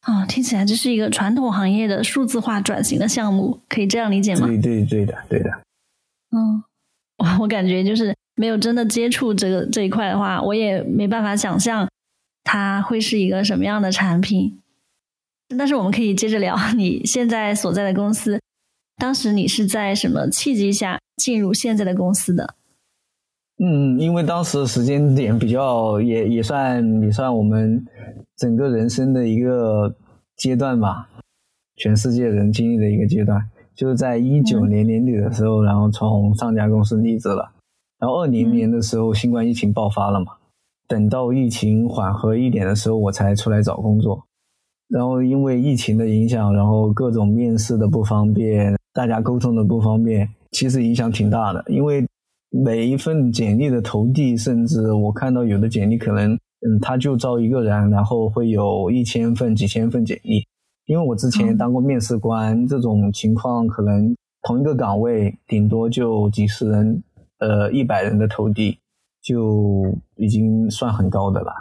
[0.08, 4.48] 哦，听起来这是一个传统行业的数字化转型的项目，可以这样理解吗？
[4.48, 5.50] 对对对的，对的。
[6.32, 6.64] 嗯，
[7.18, 11.88] 我我感觉就是没有真的接触这个这一块的话，我也没办法想象
[12.44, 14.62] 它会是一个什么样的产品。
[15.58, 18.40] 但是我们可以接着聊你现在所在的公司，
[18.98, 22.56] 当时你是在什么契机下进入现在的公司的？
[23.62, 27.86] 嗯，因为当时时间点比较也也算也算我们
[28.38, 29.94] 整个人生的一个
[30.38, 31.10] 阶段吧，
[31.76, 33.38] 全世界人经历的一个阶段，
[33.76, 37.52] 就是在一九年年底的时候，然后从上家公司离职了，
[38.00, 40.28] 然后二零年的时候新冠疫情爆发了嘛，
[40.88, 44.24] 等到疫情缓和一点的时候，我才出来找工作，
[44.88, 52.08] 然后因为疫情的影响，然后各种面试的不方便，大家沟通的不方便，其实影响挺大的，因为。
[52.52, 60.44] 每一份简历的投递，甚至我看到有的简历可能，嗯，他就招一个人，然后会有一千份、几千份简历。
[60.86, 67.04] 因为我之前当过面试官，这种情况可能同一个岗位顶多就几十人，
[67.38, 68.80] 呃，一百人的投递
[69.22, 69.86] 就
[70.16, 71.54] 已经算很高的了。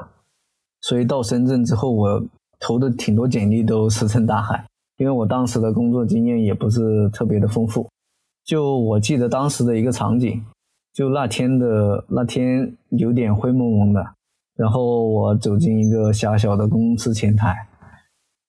[0.81, 2.25] 所以到深圳之后，我
[2.59, 4.65] 投的挺多简历都石沉大海，
[4.97, 7.87] 因为我当时的工作经验也不是特别的丰富。
[8.47, 10.43] 就我记得当时的一个场景。
[10.99, 14.05] 就那天的那天有点灰蒙蒙的，
[14.57, 17.55] 然后我走进一个狭小的公司前台，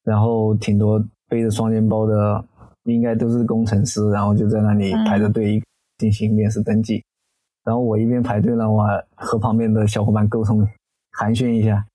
[0.03, 2.43] 然后挺多背着双肩包的，
[2.85, 5.61] 应该都是工程师，然后就在那里排着队
[5.99, 7.03] 进行面试登记。
[7.65, 8.83] 然后我一边排队呢，我
[9.15, 10.67] 和旁边的小伙伴沟通
[11.11, 11.85] 寒暄一下，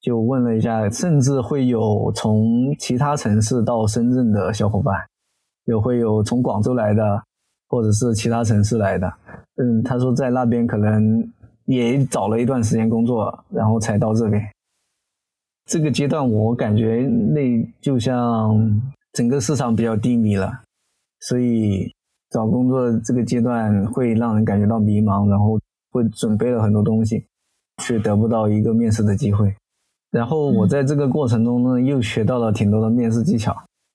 [0.00, 5.06] 就问了一下，甚至会有从其他城市到深圳的小伙伴，
[5.66, 7.22] 也会有从广州来的，
[7.68, 9.12] 或者是其他城市来的。
[9.56, 11.28] 嗯，他说在那边可能
[11.66, 14.42] 也找了一段时间工作，然后才到这边。
[15.66, 18.80] 这个阶段我感觉那就像
[19.12, 20.50] 整个市场比较低迷了，
[21.20, 21.92] 所以
[22.30, 25.58] 找工作这个阶段会让人感觉到迷茫，然后
[25.90, 27.26] 会准备了很多东西，
[27.82, 29.54] 却得不到一个面试的机会。
[30.10, 33.54] 然后我在这个过程中呢，又学到了挺多的面试技巧。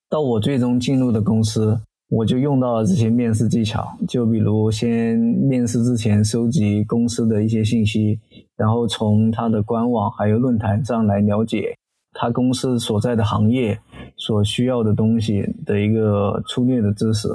[0.09, 1.79] 到我最终进入的公司。
[2.09, 8.19] 我就用到了这些面试技巧，就比如先面试之前收集公司的一些信息，
[8.55, 11.75] 然后从他的官网还有论坛上来了解
[12.11, 13.79] 他公司所在的行业
[14.15, 17.27] 所需要的东西的一个粗略的知识。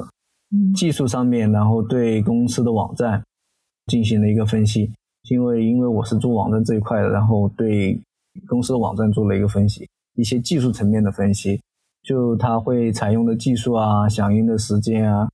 [0.75, 3.23] 技术上面，然后对公司的网站
[3.87, 4.91] 进行了一个分析，
[5.29, 8.01] 因为因为我是做网站这一块的，然后对
[8.47, 11.61] 公司的网站做了一个分析，一些技术层面的分析。
[12.03, 15.29] 就它会采用的技术啊，响应的时间啊，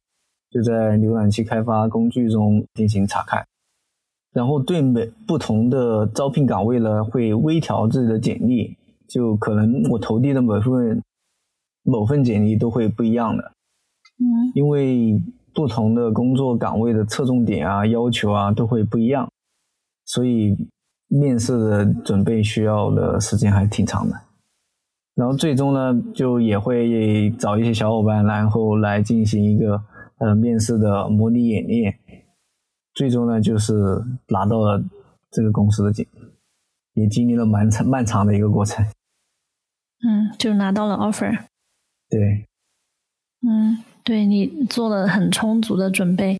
[0.50, 3.46] 就在浏览器开发工具中进行查看，
[4.32, 8.76] 然后对每不同的招聘岗位呢，会微调自己的简历，
[9.08, 11.02] 就可能我投递的某份
[11.84, 13.52] 某份简历都会不一样的，
[14.18, 15.20] 嗯，因为
[15.54, 19.30] 不同的工作岗位的侧重点啊、要求啊都会不一样，
[20.06, 20.56] 所以
[21.08, 24.16] 面试的准备需要的时间还挺长的。
[25.14, 29.80] 然后最终呢，就也会找一些小伙伴，然后来进行一个
[30.18, 32.00] 呃面试的模拟演练。
[32.94, 33.72] 最终呢，就是
[34.28, 34.82] 拿到了
[35.30, 36.04] 这个公司的经，
[36.94, 38.84] 也经历了蛮长漫长的一个过程。
[40.04, 41.44] 嗯，就拿到了 offer。
[42.10, 42.46] 对。
[43.46, 46.38] 嗯，对你做了很充足的准备。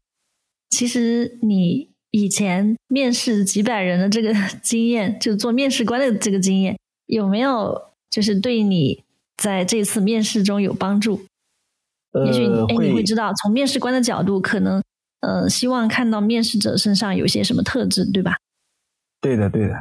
[0.71, 7.94] 其实你以前面试几百人的这个 经验，就做面试官的这个经验，有没有？
[8.15, 9.03] 就是对你
[9.37, 11.19] 在这次面试中有帮助，
[12.25, 14.81] 也许哎你会知道，从面试官的角度，可能
[15.23, 18.37] 呃希望看到面试者身上有些什么特质，对吧？
[19.21, 19.75] 对的，对的，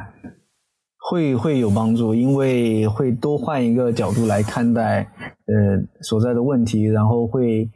[0.98, 5.08] 会会有帮助，因为会多换一个角度来看待
[5.46, 7.70] 呃所在的问题，然后会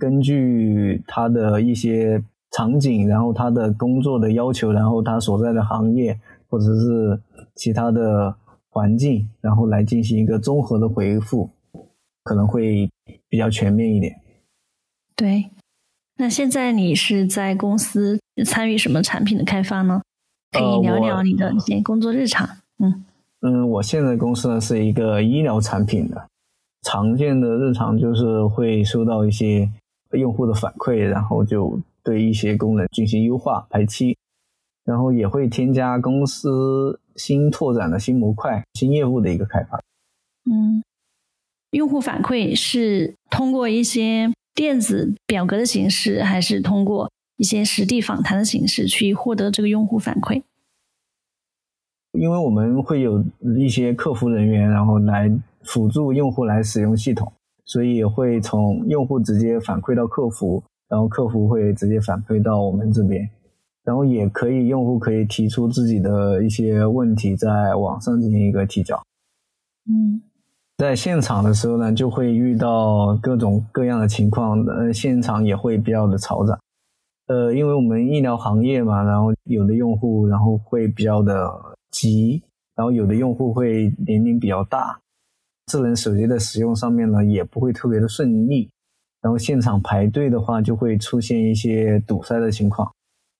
[0.00, 2.20] 根据他的一些
[2.56, 6.18] 场景，然后他的工作的要求，然后他所在的行业
[6.48, 7.20] 或者是
[7.54, 8.34] 其他的。
[8.76, 11.48] 环境，然后来进行一个综合的回复，
[12.24, 12.86] 可能会
[13.26, 14.20] 比较全面一点。
[15.16, 15.48] 对，
[16.18, 20.02] 那现在你是在公司参与什么产品的开发呢？
[20.52, 22.46] 可以聊聊你的一些工作日常。
[22.78, 23.06] 嗯
[23.40, 26.28] 嗯，我现在公司呢是一个医疗产品的，
[26.82, 29.70] 常见的日常就是会收到一些
[30.10, 34.18] 用户的反馈，然后就对一些功能进行优化排期，
[34.84, 37.00] 然后也会添加公司。
[37.16, 39.80] 新拓展的新模块、新业务的一个开发。
[40.50, 40.82] 嗯，
[41.70, 50.42] 用户反馈是通过一些电子表格的形式，还是通过一些实地访谈的形式去获得这个用户反馈？
[52.12, 53.22] 因为我们会有
[53.58, 55.30] 一些客服人员，然后来
[55.62, 57.30] 辅助用户来使用系统，
[57.66, 63.28] 所以会从用户直接反馈到客服，然后客服会直接反馈到我们这边，
[63.86, 69.00] 然后也可以用户可以提出自己的一些问题，在网上进行一个提交。
[69.88, 70.20] 嗯，
[70.78, 76.58] 在现场的时候呢，就会遇到各种各样的情况，呃，现场也会比较的嘈杂。
[77.28, 81.48] 呃，因为我们医疗行业嘛，然后有的用户然后会比较的
[81.92, 82.42] 急，
[82.74, 84.98] 然后有的用户会年龄比较大，
[85.66, 88.68] 智能手机的使用上面呢也不会特别的顺利，
[89.22, 92.92] 然后现场排队的话就会出现一些堵塞的情况，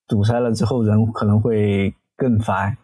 [0.08, 2.76] 堵塞了之后人可能会更烦，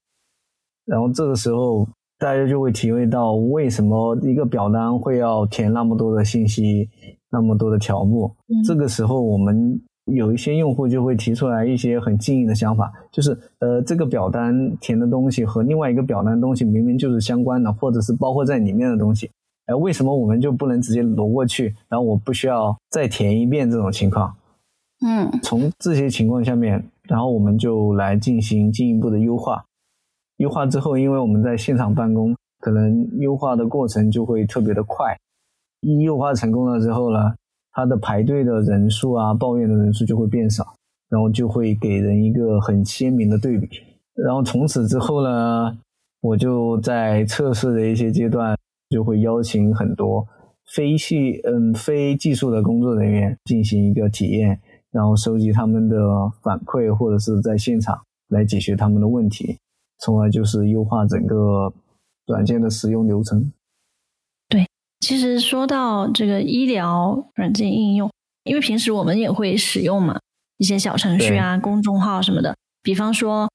[0.84, 1.88] 然后这个时候。
[2.18, 6.88] 大家就会体会到为什么一个表单会要填那么多的信息，
[7.28, 8.32] 那么多的条目。
[8.64, 19.28] 这个时候，我们有一些用户就会提出来一些很新颖的想法，就是呃，这个表单填的东西和另外一个表单东西明明就是相关的，或者是包括在里面的东西，
[19.66, 24.32] 哎，为什么我们就不能直接挪过去，然后我不需要再填一遍这种情况？
[25.04, 29.62] 嗯，从这些情况下面，然后我们就来进行进一步的优化。
[30.38, 35.14] 优化之后，因为我们在现场办公，可能优化的过程就会特别的快。
[35.82, 37.34] 一优化成功了之后呢，
[37.72, 40.64] 它的排队的人数啊，抱怨的人数就会变少，
[41.10, 43.68] 然后就会给人一个很鲜明的对比。
[44.14, 45.76] 然后从此之后呢，
[46.22, 48.56] 我就在测试的一些阶段，
[48.88, 50.26] 就会邀请很多
[50.74, 54.58] 非系嗯非技术的工作人员进行一个体验，
[54.93, 55.97] 然后收集他们的
[56.43, 59.59] 反馈，或者是在现场来解决他们的问题。
[59.99, 61.72] 从而就是优化整个
[62.26, 63.53] 软件的使用流程。
[64.49, 64.66] 对，
[64.99, 68.11] 其实说到这个医疗软件应用，
[68.43, 70.18] 因为平时我们也会使用嘛，
[70.59, 72.57] 一些小程序啊、公众号什么的。
[72.82, 73.49] 比方说，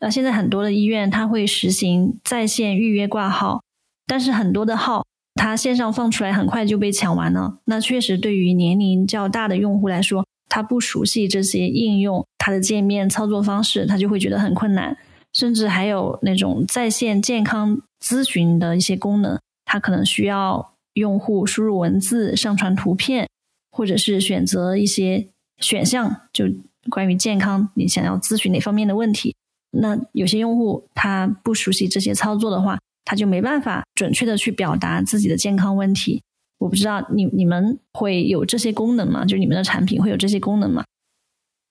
[0.00, 3.62] 呃，现在很多的医院它会实行在线预约挂号，
[4.06, 7.60] 但是很多的号它线上放出来很快就被抢完了。
[7.64, 14.96] 那确实对于年龄较大的用户来说，他不熟悉这些应用，它的界面操作方式，他就会觉得很困难。
[15.32, 23.28] 甚至还有那种在线健康咨询的一些功能，它可能需要用户输入文字、上传图片，
[23.72, 25.26] 或者是选择一些
[25.58, 26.44] 选项，就
[26.88, 29.34] 关于健康，你想要咨询哪方面的问题。
[29.72, 36.22] 那有些用户他不熟悉这些操作的话，他就没办法准确的去表达自己的健康问题。
[36.58, 39.24] 我不知道你你们会有这些功能吗？
[39.24, 40.84] 就你们的产品会有这些功能吗？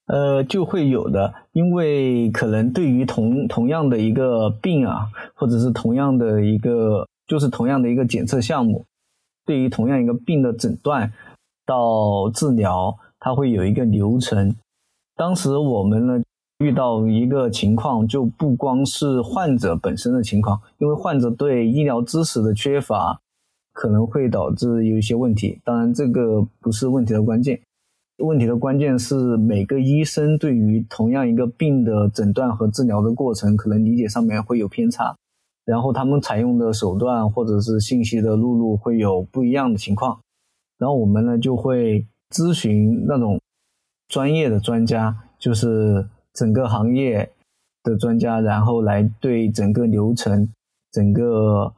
[0.06, 8.84] 呃，就会有的，因为可能对于同同样的一个病啊，或者是同样的一个，就是同样的一个检测项目，
[9.46, 11.10] 对于同样一个病的诊断
[11.66, 14.54] 到治疗，它会有一个流程。
[15.16, 16.22] 当时我们呢
[16.60, 23.22] 遇到一个情况，就不光是患者本身的情况，因为患者对医疗知识的缺乏，
[23.74, 25.60] 可能会导致有一些问题。
[25.66, 27.60] 当然，这个不是问题的关键。
[28.20, 35.16] 问题的关键是每个医生对于同样一个病的诊断和治疗的过程，可能理解上面会有偏差，
[35.66, 40.20] 然后他们采用的手段或者是信息的录入会有不一样的情况，
[40.78, 43.42] 然后我们呢就会咨询那种
[44.08, 47.30] 专业的专家，就是整个行业
[47.84, 50.48] 的专家，然后来对整个流程、
[50.92, 51.74] 整个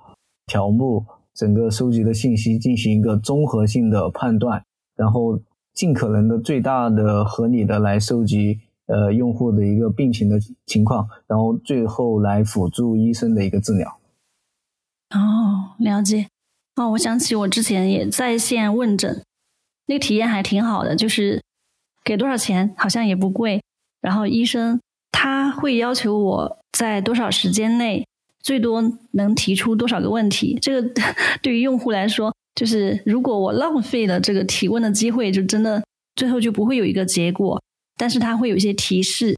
[0.48, 1.04] 条目、
[1.36, 4.64] 整个收集的信息进行一个综合性的判断，
[4.96, 5.40] 然后。
[5.76, 14.00] 尽可能的最大的合理的来收集呃用户的一个病情的情况，然后最后来辅助医生的一个治疗。
[15.10, 16.28] 哦，了解。
[16.78, 19.22] 哦，我想起我之前也在线问诊，
[19.88, 21.44] 那个体验还挺好的，就是
[22.06, 23.62] 给多少钱好像也不贵，
[24.00, 24.80] 然后医生
[25.12, 28.08] 他会要求我在多少时间内
[28.46, 28.80] 最多
[29.14, 30.94] 能提出多少个问题，这个
[31.42, 32.32] 对于用户来说。
[32.54, 35.84] 就是如果我浪费了这个提问的机会，就真的
[36.16, 37.60] 最后就不会有一个结果。
[37.98, 39.36] 但是它会有一些提示，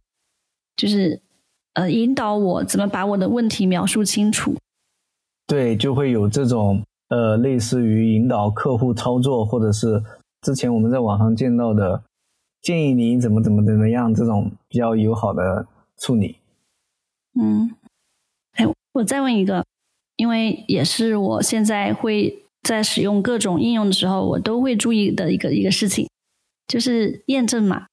[0.76, 1.20] 就是
[1.74, 4.55] 呃引导我怎么把我的问题描述清楚。
[5.47, 10.03] 对，就会有这种呃类似于引导客户操作，或者是
[10.41, 12.03] 之前我们在网上见到的
[12.62, 15.66] 建议你怎么怎么怎么样这种比较友好的
[15.97, 16.38] 处理。
[17.34, 17.72] 嗯，
[18.53, 18.66] 哎，
[18.97, 19.65] 我再问一个，
[20.17, 22.43] 因为也是我现在会。
[22.63, 26.05] 在使用各种应用的时候，我都会注意的一个一个事情，
[26.67, 27.85] 就是验证码。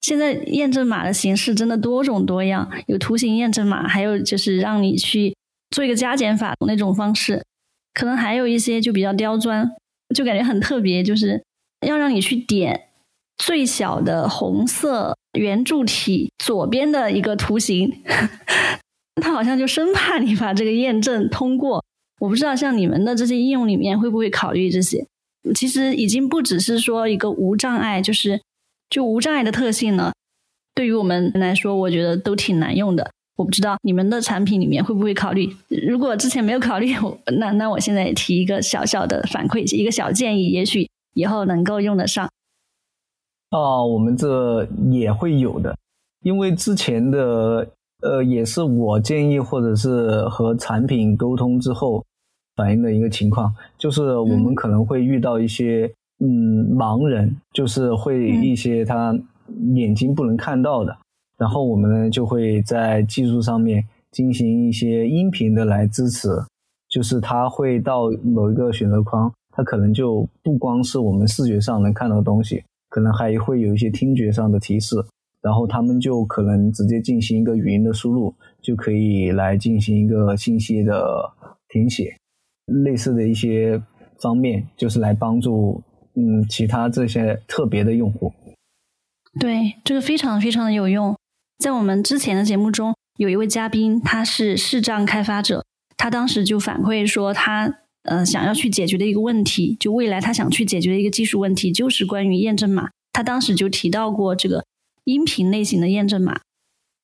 [0.00, 5.36] 现在验证码的形式真的多种多样，有图形验证码，还有就是让你去
[5.72, 7.44] 做一个加减法那种方式，
[7.92, 9.70] 可能还有一些就比较刁钻，
[10.14, 11.44] 就感觉很特别，就是
[11.86, 12.88] 要让你去点
[13.36, 17.92] 最小的红色圆柱体左边的一个图形，
[19.22, 21.84] 他好像就生怕你把这个验证通过。
[22.20, 25.06] 我不知道像你们的这些应用里面会不会考虑这些？
[25.54, 28.40] 其实已经不只是说一个无障碍，就是
[28.88, 30.12] 就无障碍的特性呢，
[30.74, 33.10] 对于我们来说，我觉得都挺难用的。
[33.36, 35.54] 我不知道你们的产品里面会不会考虑？
[35.68, 36.94] 如果之前没有考虑，
[37.38, 42.30] 那那我现在提一个小小的反馈，一个小建议，也许以后能够用得上。
[43.50, 45.76] 哦，我们这也会有的，
[46.22, 47.68] 因为之前的
[48.04, 52.04] 呃也是我建议或者是和产品沟通之后
[52.54, 55.90] 反映的一个情况，就是我们可能会遇到一些
[56.20, 59.12] 嗯盲人，就是会一些他
[59.74, 60.96] 眼睛不能看到的。
[61.36, 66.28] 然后我们呢就会在技术上面进行一些音频的来支持，
[66.88, 74.94] 就是他会到某一个选择框，他可能就不光是我们视觉上能看到的东西，可能还会有一些听觉上的提示，
[75.44, 81.04] 然后他们就可能直接进行一个语音的输入，就可以来进行一个信息的
[81.68, 82.16] 填写，
[82.84, 83.82] 类似的一些
[84.18, 85.82] 方面，就是来帮助
[86.14, 88.32] 嗯其他这些特别的用户。
[89.38, 91.14] 对，这个非常非常的有用。
[91.58, 95.62] 在我们之前的节目中，有一位嘉宾，他是视障开发者，
[95.98, 102.88] 他当时就反馈说，他呃想要去解决的一个问题，就未来他想去解决的一个技术问题，就是关于验证码。
[103.12, 104.64] 他当时就提到过这个
[105.04, 106.40] 音频类型的验证码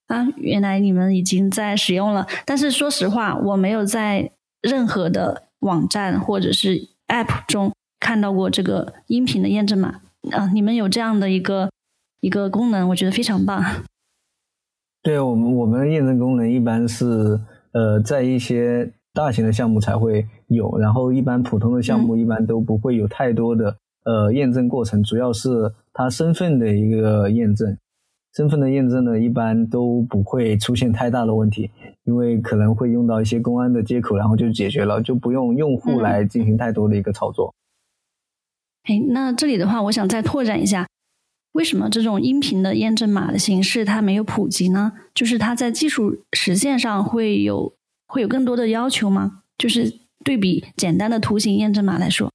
[0.09, 2.27] 啊，原来你们已经在使用了。
[2.45, 10.01] 但是说实话，我没有在任何的网站或者是 App 中看到过这个音频的验证码
[10.33, 10.51] 啊。
[10.53, 11.71] 你们有这样的一个
[12.21, 13.63] 一个功能，我觉得非常棒。
[15.03, 17.41] 对我们，我们的验证功能一般是
[17.73, 27.79] 呃，在一些大型的项目才会有，然后一般普通的项目一般都不会有太多的呃验证过程，主要是它身份的一个验证。
[28.35, 31.71] 身份的验证呢，一般都不会出现太大的问题，
[32.05, 37.53] 因为可能会用到一些公安的接口，然后就解决了，就不用用户来进行太多的一个操作。
[38.85, 40.87] 哎，那这里的话，我想再拓展一下。
[41.53, 44.93] 为什么这种音频的验证码的形式它没有普及呢？
[45.13, 47.75] 就是它在技术实现上会有
[48.07, 49.43] 会有更多的要求吗？
[49.59, 49.93] 就是
[50.25, 52.31] 对比简单的图形验证码来说，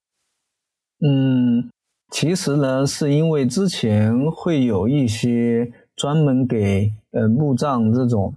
[1.00, 1.70] 嗯，
[2.12, 8.34] 其实呢，是因为之前会有一些专门给呃墓葬这种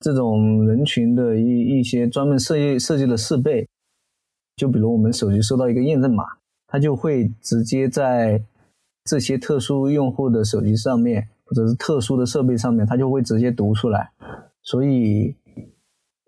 [0.00, 3.68] 这种人群的一一些专门设计设计的设备，
[4.56, 6.24] 就比如我们手机收到一个验证码，
[6.66, 8.42] 它就会直接在。
[9.04, 14.08] 这些特殊用户的手机上面，或者是特殊的设备上面，它就会直接读出来。
[14.62, 15.34] 所以，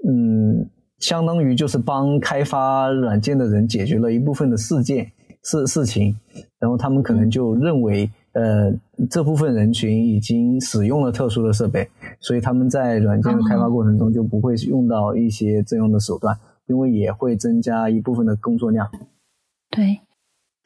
[0.04, 5.08] 嗯，相当于就是帮开发软件的人解决了一部分的事件
[5.44, 6.18] 事事情。
[6.58, 8.72] 然后他们可能就认为，呃，
[9.10, 11.88] 这部分人群已经使用了特殊的设备，
[12.20, 18.88] 所以他们在软件的开发过程中就不会用到一些这样的手段，因为也会增加一部分的工作量。
[19.70, 20.00] 对，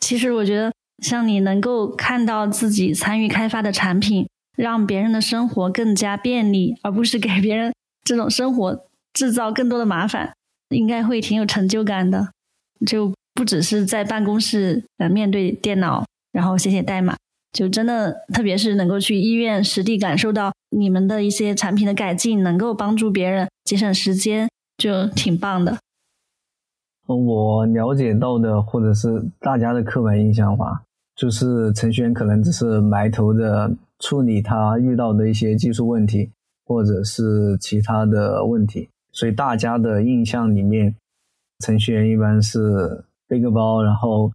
[0.01, 0.73] 其实我觉得。
[1.01, 10.35] 像你能够看到自己参与开发的产品，让别人的生活更加便利，而不是给别人这种生活制造更多的麻烦，
[10.71, 12.31] 应该会挺有成就感的。
[12.85, 17.17] 就不只是在办公室呃面对电脑，然后写写代码，
[17.53, 25.79] 就真的特别是能够去医院实地感受到你们的一些产品的改进，能够帮助别人节省时间，就挺棒的。
[27.07, 30.83] 我了解到的，或者是大家的刻板印象吧。
[31.17, 33.69] 就是程序员可能只是埋头的
[33.99, 36.31] 处理他遇到的一些技术问题，
[36.65, 40.95] 或者是其他的问题，所以大家的印象里面，
[41.59, 44.31] 程序员一般是背个包，然后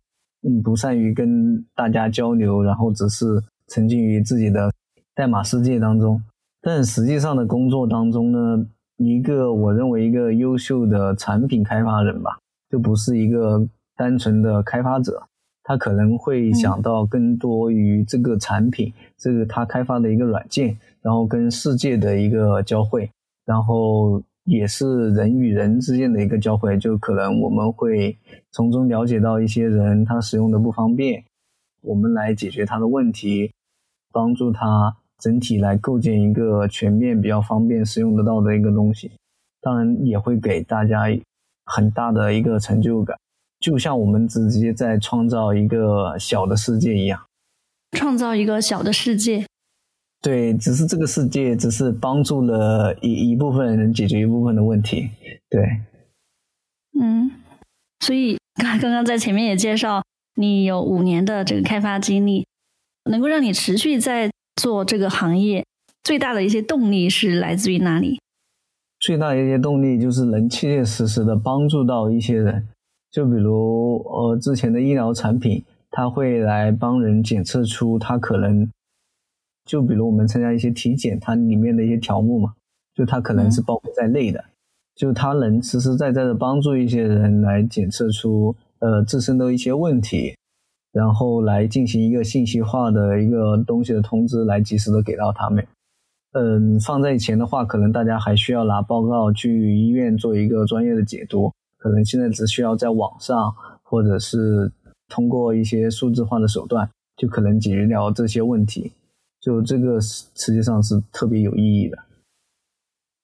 [0.48, 3.26] 嗯不善于跟大家交流，然后只是
[3.68, 4.72] 沉浸于自己的
[5.16, 6.22] 代码世界当中。
[6.62, 8.66] 但实际上的工作当中呢，
[8.98, 12.38] 一个我认为一个优秀的产品开发人吧，
[12.70, 15.22] 就不是一个单纯的开发者。
[15.66, 23.10] 他可能会想到更多于这个产品，这个他开发的一个软件，然后跟世界的一个交汇，
[23.46, 28.18] 然后也是人与人之间的一个交汇，就可能我们会
[28.52, 31.24] 从中了解到一些人他使用的不方便，
[31.82, 33.52] 我们来解决他的问题，
[34.12, 39.12] 帮助他整体来构建一个全面比较方便使用得到的一个东西，
[39.62, 41.04] 当然也会给大家
[41.66, 43.18] 很大的一个成就感。
[43.62, 47.22] 就像我们直接在创造一个小的世界一样，
[47.98, 49.46] 创造一个小的世界。
[50.24, 55.10] 对，只是这个世界只是帮助了一一部分人解决一部分的问题。
[55.50, 55.62] 对，
[56.98, 57.30] 嗯，
[58.00, 60.02] 所以 刚刚刚在前面也介绍，
[60.36, 62.48] 你有五年的这个开发经历，
[63.12, 65.66] 能够让你持续在做这个行业，
[66.04, 68.22] 最大的一些动力是来自于哪里？
[69.02, 72.70] 最大的一些动力就是能切切实实的帮助到一些人。
[73.12, 75.62] 就比如呃之前的医疗产品，
[75.92, 78.72] 它会来帮人检测出他可能，
[79.66, 82.54] 就比如我们参加一些体检，它里面的一些条目嘛，
[82.94, 84.44] 就它可能是包括在内的，
[84.96, 90.36] 就它能实实在在的帮助一些人来检测出呃自身的一些问题。
[90.92, 95.66] 然后来进行一个信息化的一个东西的通知，来及时的给到他们。
[96.34, 103.52] 嗯，放在以前的话，可能大家还需要拿报告去医院做一个专业的解读，可能现在只需要在网上
[103.82, 104.72] 或者是
[105.10, 106.88] 通过一些数字化的手段，
[107.18, 108.92] 就可能解决掉这些问题。
[109.44, 111.98] 就这个实际上是特别有意义的。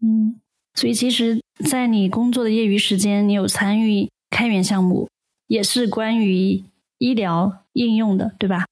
[0.01, 0.39] 嗯，
[0.76, 5.07] 所以其实，在你工作的业余时间，你有参与开源项目，
[5.47, 6.63] 也是关于。
[7.01, 8.65] 医疗应用的，对吧？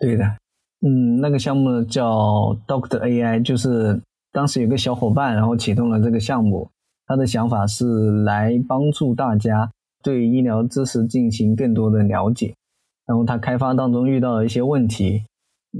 [0.00, 0.24] 对的，
[0.80, 2.12] 嗯，那个项目叫
[2.66, 4.02] Doctor AI，就是
[4.32, 6.68] 当时有个小伙伴，然后启动了这个项目。
[7.06, 9.70] 他的想法是来帮助大家
[10.02, 12.52] 对医疗知识进行更多的了解。
[13.06, 15.22] 然后他开发当中遇到了一些问题，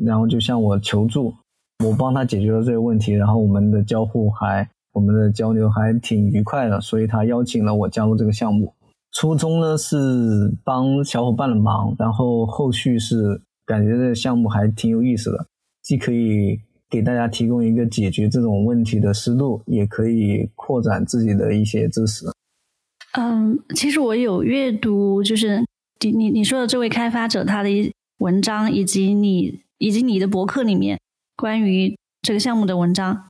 [0.05, 1.35] 然后就向我求助，
[1.85, 3.13] 我帮他解决了这个问题。
[3.13, 8.75] 然后我们的交互还，我们的交流还挺愉快的，所以他邀请了我加入这个项目。
[9.13, 9.97] 初衷呢是
[10.65, 15.47] 帮小伙伴的忙，然后后续是感觉这个项目还挺有意思的，
[15.83, 16.61] 既可以
[16.91, 22.27] 给大家提供一个解决这种问题的思路，也可以扩展自己的一些知识。
[23.17, 25.65] 嗯，其实我有阅读，就是
[26.01, 31.01] 你你你说的这位开发者他的一文章，以及你以及你的博客里面
[31.37, 33.29] 关于这个项目的文章，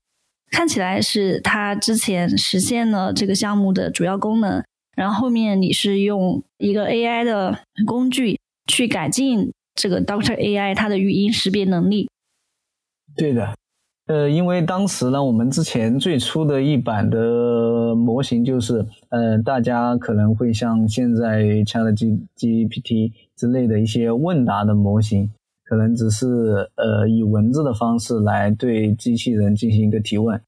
[0.50, 4.62] 看起来是他之前实现了这个项目的主要功能。
[4.96, 12.10] 然后后面你是用一个 AI 的工具去改进这个 Doctor AI 它的语音识别能力。
[13.14, 13.54] 对的，
[14.06, 25.30] 呃，因为当时呢，我们之前最初的一版的模型就是，呃，大家可能会像现在 ChatGPT 之类的一些问答的模型，
[25.68, 26.26] 可能只是
[26.76, 30.40] 呃以文字的方式来对机器人进行一个提问。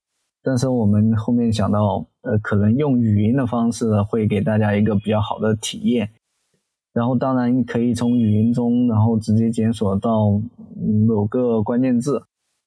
[0.43, 6.09] 但是我们后面想到，呃，可能用语音的方式会给大家一个比较好的体验，
[6.95, 10.41] 然后当然可以从语音中，然后直接检索到
[11.07, 12.23] 某个关键字，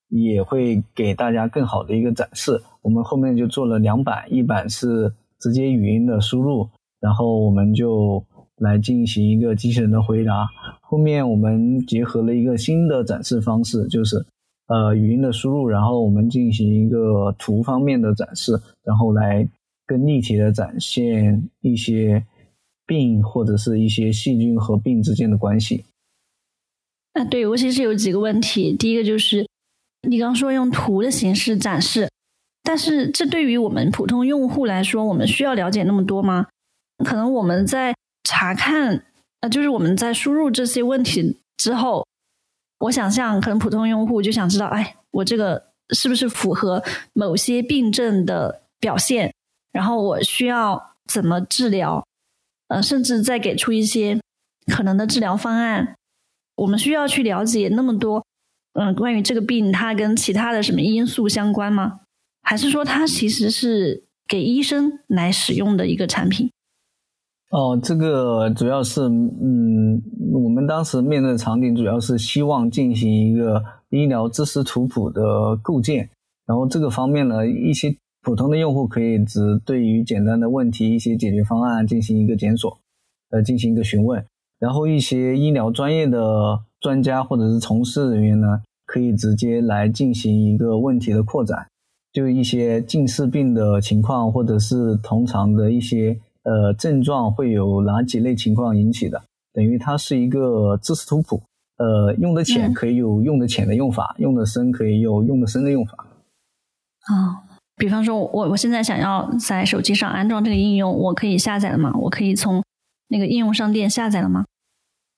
[0.10, 2.62] 也会给大家更好的一个展示。
[2.84, 8.24] 我们后面就做了两版，一版是直接语音的输入，然后我们就
[8.64, 10.48] 来进行一个机器人的回答。
[10.82, 14.26] 后面我们结合了一个新的展示方式，就是。
[14.68, 19.48] 呃，语音的输入，然后我们进行一个图方面的展示，然后来
[19.86, 22.26] 更立体的展现一些
[22.88, 25.84] 病或者是一些细菌和病之间的关系。
[27.12, 28.74] 啊，对我其实有几个问题。
[28.74, 29.46] 第一个就是
[30.08, 32.10] 你刚说用图的形式展示，
[32.64, 36.48] 但是这对于我们普通用户来说，我们需要了解那么多吗？
[37.04, 37.94] 可能我们在
[38.24, 39.06] 查看，
[39.42, 42.06] 呃，就是我们在输入这些问题之后。
[42.80, 49.34] 我想象，可能普通用户就想知道，哎，我这个是不是符合某些病症的表现？
[49.72, 52.06] 然后我需要怎么治疗？
[52.68, 54.20] 呃，甚至再给出一些
[54.68, 55.96] 可能的治疗方案。
[56.56, 58.26] 我们需要去了解那么多，
[58.74, 62.02] 嗯，关于这个病它跟其他的什么因素相关吗？
[62.42, 66.52] 还是说它其实是给医生来使用的一个产品？
[67.54, 70.02] 哦，这个主要是，嗯，
[70.34, 76.10] 我们当时面对的场景主要是希望进行一个医疗知识图谱的构建，
[76.48, 82.76] 然后这个方面呢，一些普通的用户可以只对于简单的问题一些解决方案进行一个检索，
[83.30, 84.26] 呃，进行一个询问，
[84.58, 91.68] 然后一些医疗专业的专家或者是从事人员呢，可以直接来进行一个问题的扩展，
[92.12, 96.20] 就一些近视病的情况或者是通常的一些。
[96.44, 99.22] 呃，症状会有哪几类情况引起的？
[99.54, 101.42] 等于它是一个知识图谱。
[101.78, 106.06] 呃，用的浅可以有用的浅的用法，用的深可以有用的深的用法。
[107.08, 107.42] 啊，
[107.76, 111.92] 比方说，我我现在想要在手机上安装这个应用，我可以下载了吗？
[112.00, 112.64] 我可以从
[113.08, 114.46] 那个应用商店下载了吗？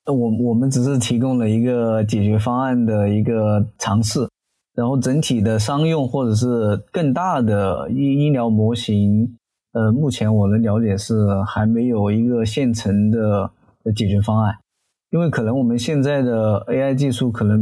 [0.06, 4.28] 我我们只是提供了一个解决方案的一个尝试，
[4.76, 9.38] 然后整体的商用或者是更大的医医疗模型。
[9.76, 11.14] 呃，目前我的了解是
[11.44, 13.52] 还没有一个现成的
[13.94, 14.56] 解决方案，
[15.10, 17.60] 因为可能我们现在的 AI 技术可能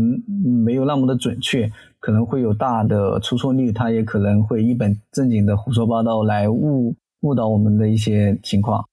[0.64, 8.88] 没有那么的准确，可能会有大的出错率，它也可能会一本正经的胡说八道来误误导我们的一些情况。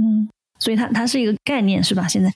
[0.00, 0.26] 嗯，
[0.58, 2.08] 所以它它是一个概念是吧？
[2.08, 2.32] 现在？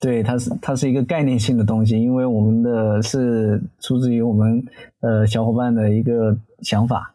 [0.00, 4.62] 对，它是它是一个概念性的东西，因为我们的是出自于我们
[5.00, 7.14] 呃小伙伴的一个想法。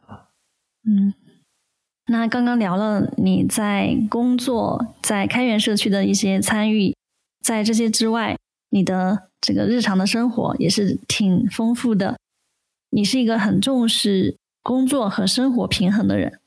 [0.87, 1.13] 嗯，
[2.09, 6.95] 那刚刚聊了你在工作在开源社区的一些参与，
[7.43, 8.35] 在这些之外，
[8.71, 12.17] 你的这个日常的生活也是挺丰富的。
[12.89, 16.39] 你是一个很重视工作和生活平衡的人。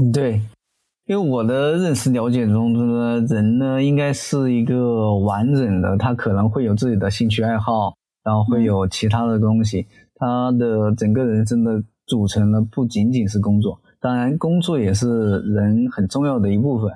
[0.00, 0.40] 嗯，对，
[1.04, 7.94] 因为我的认识了解中的人呢，应该是一个完整的，他可能会有自己的兴趣爱好，
[8.24, 11.82] 然后会有其他的东西，他的整个人生的。
[12.08, 16.92] 组成呢不仅仅是工作，当然工作也是人很重要的一部分。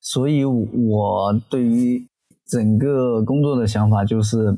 [0.00, 2.06] 所以，我对于
[2.46, 4.56] 整个工作的想法就是，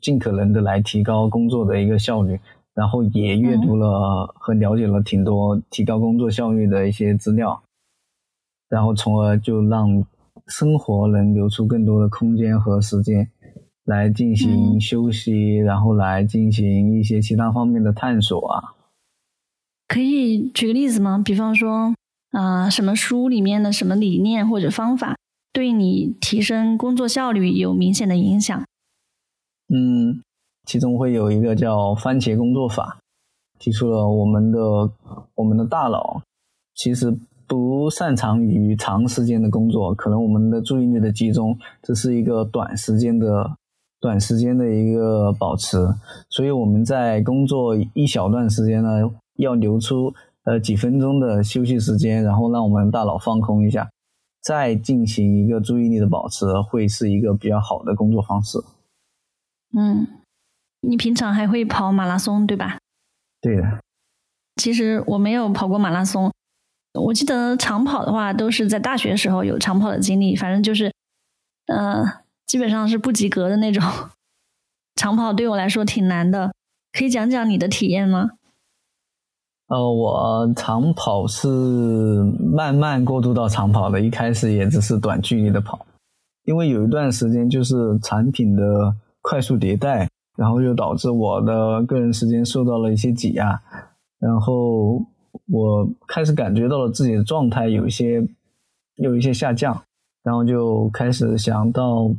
[0.00, 2.38] 尽可能的来提高工作的一个效率。
[2.74, 7.62] 然后也阅读了和了解了挺多提高工作效率的一些资料，
[8.70, 10.02] 然后从而就让
[10.46, 13.28] 生活能留出更多的空间和时间
[13.84, 18.72] 来进行休息，然后来进行一些其他方面的探索啊。
[19.92, 21.20] 可以举个例子吗？
[21.22, 21.94] 比方说，
[22.30, 25.18] 啊，什么书里面的什么理念或者方法，
[25.52, 28.64] 对你提升工作效率有明显的影响？
[29.68, 30.22] 嗯，
[30.64, 33.00] 其中会有一个叫番茄工作法，
[33.58, 34.58] 提出了我们的
[35.34, 36.22] 我们的大脑
[36.74, 37.14] 其实
[37.46, 43.58] 不擅长于长时间的工作，可能我们的注意力的集中这是一个短时间的
[44.00, 45.76] 短时间的一个保持，
[46.30, 49.10] 所以我们在工作一小段时间呢。
[49.42, 50.14] 要留出
[50.44, 53.90] 呃几分钟的休息时间，然后让我们大脑放空一下，
[54.40, 58.58] 再进行一个注意力的保持，会是一个比较好的工作方式。
[59.76, 60.06] 嗯，
[60.80, 62.78] 你平常还会跑马拉松对吧？
[63.40, 63.80] 对的。
[64.56, 66.30] 其实我没有跑过马拉松，
[66.94, 70.92] 我记得长跑的话都是在大学时候有长跑的经历，反正就是
[71.66, 72.04] 呃
[72.46, 73.82] 基本上是不及格的那种。
[74.96, 76.52] 长跑对我来说挺难的，
[76.92, 78.32] 可以讲讲你的体验吗？
[79.72, 85.86] 呃，我长跑是慢慢过渡到长跑的，一开始也只是短距离的跑，
[86.44, 90.06] 因为有一段时间就是产品的快速迭代，
[90.36, 93.58] 然后又导致我的个人时间受到了一些挤压，
[94.18, 95.02] 然后
[95.50, 98.22] 我开始感觉到了自己的状态有一些
[98.96, 99.82] 有一些下降，
[100.22, 102.10] 然后就开始想到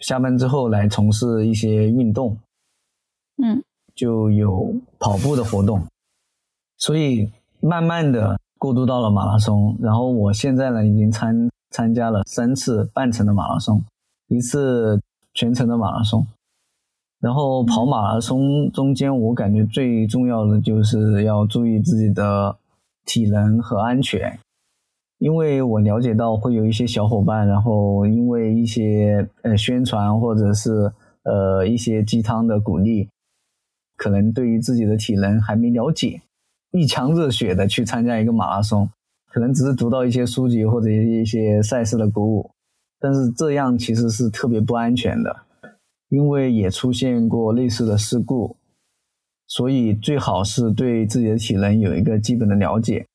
[0.00, 2.36] 下班之后来从事一些运动，
[3.42, 5.82] 嗯，就有跑步的活动。
[6.78, 13.84] 所以慢慢的过渡到了马拉松，然后我现在呢已经参参加了三次半程的马拉松，
[14.28, 15.00] 一次
[15.34, 16.26] 全程的马拉松。
[17.20, 22.56] 然后跑马拉松中间，我感觉最重要的就是要注意自己的
[23.04, 24.38] 体能和安全，
[25.18, 30.92] 因为我了解到会有一些小伙伴，然后因为一些呃宣传或者是
[31.24, 33.08] 呃一些鸡汤的鼓励，
[33.96, 36.22] 可能对于自己的体能还没了解。
[36.70, 38.88] 一腔热血的去参加一个马拉松，
[39.32, 42.50] 可能只是读到一些书籍或者一些赛事的鼓舞，
[43.00, 45.34] 但是这样其实是特别不安全的，
[46.10, 48.56] 因为也出现过类似的事故，
[49.46, 53.06] 所以最好是对自己的体能有一个基本的了解，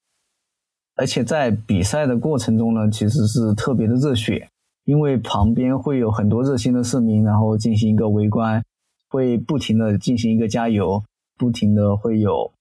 [0.95, 4.47] 而且在比赛的过程中呢，其实是特别的热血，
[4.85, 8.63] 因为旁边会有很多热心的市民，然后进行一个围观，
[9.09, 11.03] 会不停的进行一个加油，
[11.37, 12.51] 不停的会有。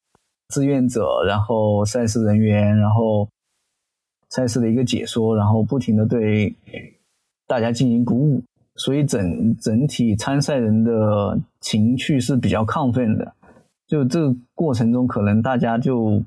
[0.53, 3.26] 志愿者，然后赛事人员，然后
[4.28, 6.55] 赛事的一个解说，然后不停的对
[7.46, 8.42] 大家进行鼓舞，
[8.76, 13.32] 所以整整体参赛人的情绪是比较亢奋的。
[13.86, 16.22] 就这个过程中，可能大家就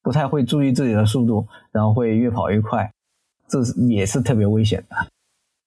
[0.00, 2.88] 不太会注意自己的速度，然后会越跑越快，
[3.48, 4.96] 这也是特别危险的。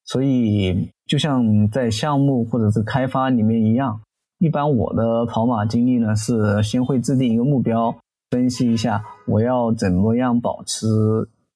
[0.05, 3.99] 所以，就像在项目或者是开发里面一样。
[4.39, 7.95] 一般我的跑马经历呢，是先会制定一个目标，
[8.29, 10.87] 分析一下我要怎么样保持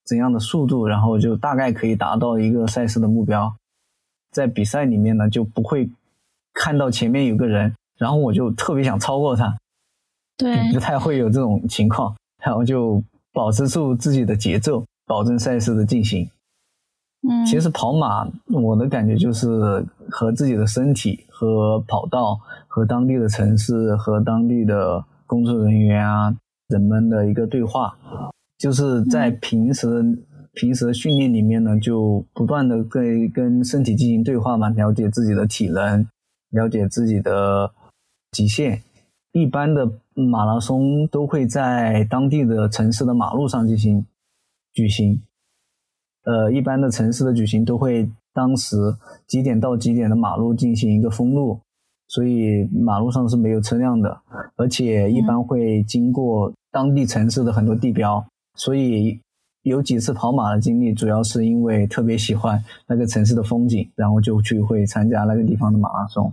[0.04, 3.54] 怎样的速度，然后就大概可以达到一个赛事的目标。
[4.32, 5.88] 在比赛里面呢，就不会
[6.54, 9.56] 看到前面有个人，然后我就特别想超过他，
[10.36, 13.02] 对， 不太会有这种情况，然后就
[13.32, 16.28] 保持住自己的节奏，保证赛事的进行。
[17.28, 22.40] 嗯，其实跑马，我的感觉就是和自己的身体、和跑道、
[22.72, 26.34] 和当地的城市、和当地的工作人员啊
[26.68, 27.94] 人们的一个对话，
[28.56, 30.02] 就是在平时
[30.54, 36.06] 平时的训练里面呢，就不断的跟跟身体进行对话嘛，了解自己的体能，
[36.48, 37.70] 了解自己的
[38.30, 38.80] 极限。
[39.32, 44.06] 一般的马拉松都会在当地的城市的马路上进行
[44.72, 45.20] 举行。
[46.24, 48.76] 呃，一般的城市的举行都会当时
[49.26, 51.60] 几点到几点的马路进行一个封路，
[52.12, 54.20] 所以马路上是没有车辆的，
[54.56, 58.22] 而且一般会经过当地城市的很多地标，
[58.54, 59.18] 所以
[59.62, 66.30] 有几次跑马的经历，主要是因为特别喜欢那个城市的风景，然后就去会参加那个地方的马拉松。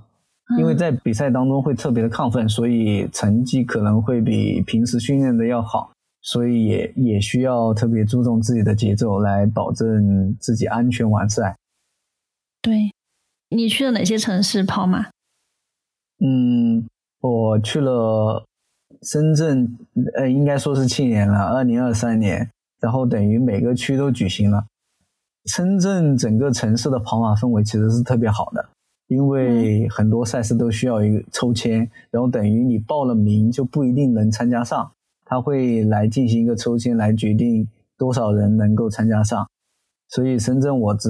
[0.58, 5.92] 因为在比赛当中会特别的亢奋，所以成绩可能会比平时训练的要好，
[6.24, 11.56] 所以也也需要特别注重自己的节奏，来保证自己安全完赛。
[12.62, 12.92] 对，
[13.56, 15.06] 你去了哪些城市跑马？
[16.22, 16.86] 嗯，
[17.22, 18.46] 我去了
[19.02, 19.78] 深圳，
[20.16, 22.50] 呃，应该说是去年了，二零二三年，
[22.82, 24.66] 然后等于每个区都举行了。
[25.46, 28.70] 深圳整个城市的跑马氛围其实是特别好的，
[29.08, 34.92] 因为很多赛事都需要一个抽签，然后等于你报了名就不一定能参加上，
[35.24, 37.66] 他会来进行一个抽签来决定
[37.98, 39.48] 多少人能够参加上。
[40.10, 41.10] 所以深圳我只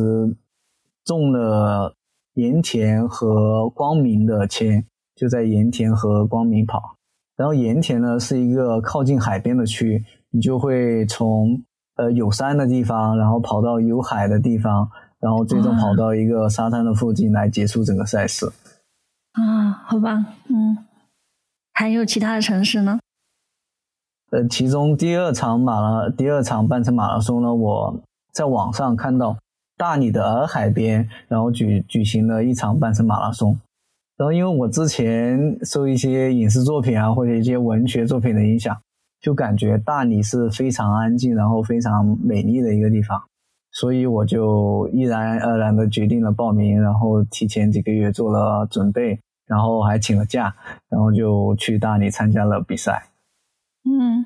[1.04, 1.96] 中了
[2.36, 4.86] 盐田和光明的签。
[5.20, 6.96] 就在盐田和光明跑，
[7.36, 10.02] 然后盐田呢是一个靠近海边的区，
[10.32, 11.62] 你就会从
[11.98, 14.90] 呃有山的地方，然后跑到有海的地方，
[15.20, 18.50] 然后最终跑到一个沙滩的附近来结束整个赛事。
[19.34, 20.78] 啊，好吧，嗯，
[21.74, 22.98] 还有其他的城市呢？
[24.32, 28.00] 呃，其中第二场马拉第二场半程马拉松呢，我
[28.32, 29.36] 在网上看到
[29.76, 33.60] 大理的洱海边，然后举举行了一场半程马拉松。
[34.20, 38.76] 然后，因为我之前受一些影视作品啊，或者一些文学作品的影响，
[39.22, 43.18] 就感觉大理是非常安静，然后非常美丽的一个地方，
[43.72, 49.18] 所以我就毅然而然的决定了报名，然后提前几个月做了准备，
[49.48, 50.54] 然后还请了假，
[50.90, 53.02] 然后就去大理参加了比赛。
[53.86, 54.26] 嗯，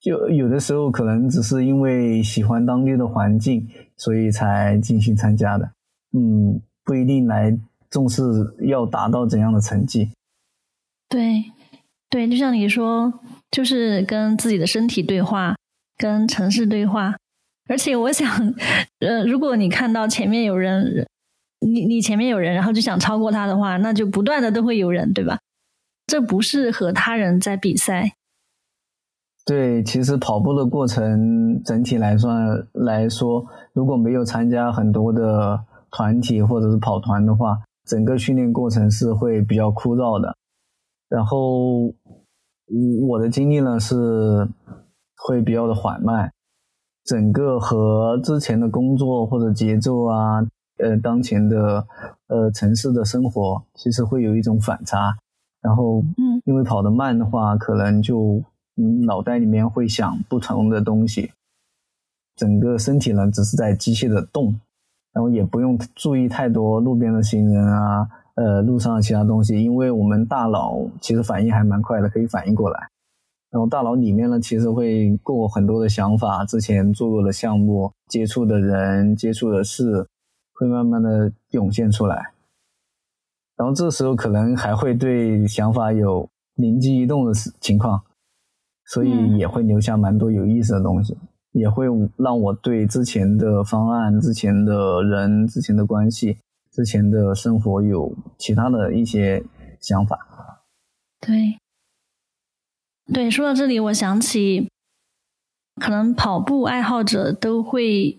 [0.00, 3.66] 就有的时候可能只是因为喜欢当地的环境，
[3.96, 5.68] 所以才进行参加的。
[6.12, 7.58] 嗯，不一定来。
[7.94, 8.20] 重视
[8.66, 10.10] 要达到怎样的成绩？
[11.08, 11.44] 对，
[12.10, 13.20] 对，就像你说，
[13.52, 15.54] 就是跟自己的身体对话，
[15.96, 17.14] 跟城市对话。
[17.68, 18.28] 而且我想，
[18.98, 21.06] 呃，如果你看到前面有人，
[21.60, 25.38] 你你前面有人，然后就想超过他的话，那就不断的都会有人，对吧？
[26.08, 28.10] 这不是和他人在比赛。
[29.46, 37.62] 对，其实跑步的过程整体来算来说，如果没有参加很多的团体或者是跑团的话。
[37.84, 40.36] 整个训练过程是会比较枯燥的，
[41.08, 41.94] 然后
[43.08, 44.48] 我的经历呢是
[45.16, 46.32] 会比较的缓慢，
[47.04, 50.40] 整个和之前的工作或者节奏啊，
[50.78, 51.86] 呃，当前的
[52.28, 55.16] 呃城市的生活其实会有一种反差，
[55.60, 58.42] 然后嗯，因为跑得慢的话，可能就
[58.76, 61.32] 嗯脑袋里面会想不同的东西，
[62.34, 64.58] 整个身体呢只是在机械的动。
[65.14, 72.88] 然后也不用注意太多路边的行人啊，呃，路上的其他东西，因为我们大脑其实反应还蛮快的，可以反应过来。
[73.50, 80.04] 然后大脑里面呢，其实会过很多的想法，之前做过的项目、接触的人、接触的事，
[80.54, 82.32] 会慢慢的涌现出来。
[83.56, 88.02] 然后这时候可能还会对想法有灵机一动的情况，
[88.86, 91.16] 所以也会留下蛮多有意思的东西。
[91.54, 91.86] 也会
[92.16, 96.36] 让我对之前的方案、之前的人、之前的关系、
[96.72, 99.40] 之前的生活有其他的一些
[99.78, 100.18] 想法。
[101.20, 101.56] 对，
[103.12, 104.68] 对，说到这里，我想起
[105.80, 108.18] 可能跑步爱好者都会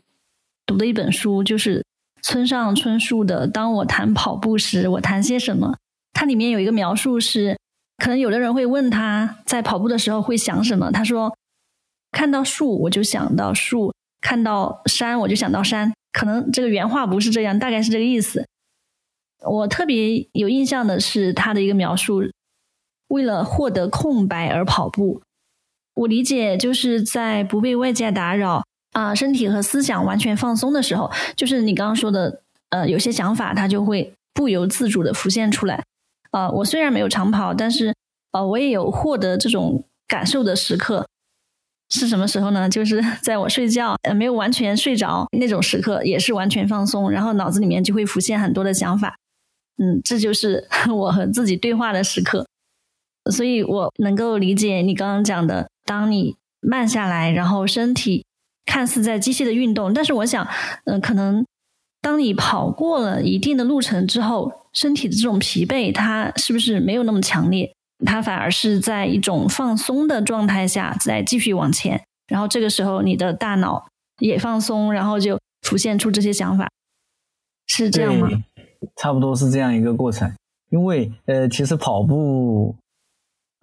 [0.65, 1.83] 读的一本书，就是
[2.21, 5.73] 村上春树的《当我谈跑步时，我谈些什么》。
[6.13, 7.59] 它里面有一个描述是，
[7.97, 11.35] 可能有的人会问他在跑步的时候会想什么，他说。
[12.15, 15.91] 看到树我就想到树，看到山我就想到山。
[16.13, 18.47] 可能这个原话不是这样，大概是这个意思。
[19.45, 22.21] 我特别有印象的是他的一个描述：
[23.09, 25.21] 为了获得空白而跑步。
[25.95, 28.63] 我理解就是在不被外界打扰
[28.93, 35.83] 啊，身体和思想完全放松的时候，就是你刚刚说的，呃，有些想法它就会不由自主的浮现出来。
[36.31, 37.93] 啊，我虽然没有长跑，但是
[38.31, 41.05] 呃，我也有获得这种感受的时刻。
[41.89, 42.67] 是什么时候呢？
[42.69, 49.15] 就是 在我睡觉，呃，没有完全睡着那种时刻，也是完全放松，然后脑子里面就会浮现很多的想法。
[49.77, 52.45] 嗯，这就是 我和自己对话的时刻。
[53.31, 58.23] 所以我能够理解你刚刚讲的，当你慢下来，然后身体
[58.65, 60.47] 看似在机械的运动，但是我想，
[60.85, 61.45] 嗯，可能
[62.01, 67.73] 当你跑过了一定的路程之后，身体的这种疲惫，它是不是没有那么强烈？
[68.05, 73.87] 它反而是在一种放松的状态下再继续往前，然后这个时候你的大脑
[74.19, 76.69] 也放松，然后就浮现出这些想法，
[77.67, 78.29] 是这样吗？
[78.97, 80.31] 差不多是这样一个过程。
[80.71, 82.75] 因为呃，其实跑步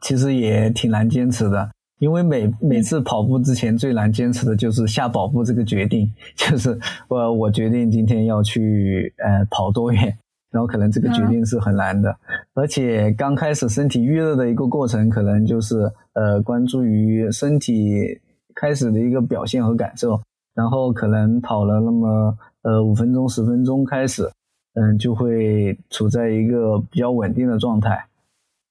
[0.00, 6.78] 其实也挺难坚持的，因为每每次跑步之前最难坚持的就是下跑步这个决定， 就是
[7.08, 10.16] 我我决定今天要去呃跑多远。
[10.52, 12.14] 然后可能这个决定是很难的，
[12.52, 18.20] 而且刚开始身体预热的一个过程，可能就是呃关注于身体
[18.54, 20.20] 开始的一个表现和感受，
[20.54, 24.30] 然后可能跑了那么呃五分钟十分钟开始，
[24.74, 28.04] 嗯就会处在一个比较稳定的状态，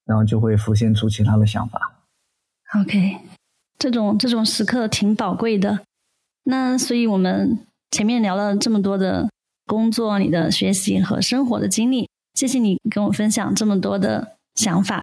[0.05, 1.79] 然后就会浮现出其他的想法。
[2.79, 3.17] OK，
[3.79, 5.79] 这种这种时刻挺宝贵的。
[6.43, 7.57] 那所以我们
[7.89, 9.27] 前面聊了这么多的。
[9.71, 15.01] 工作、你的学习和生活的经历，谢谢你跟我分享这么多的想法。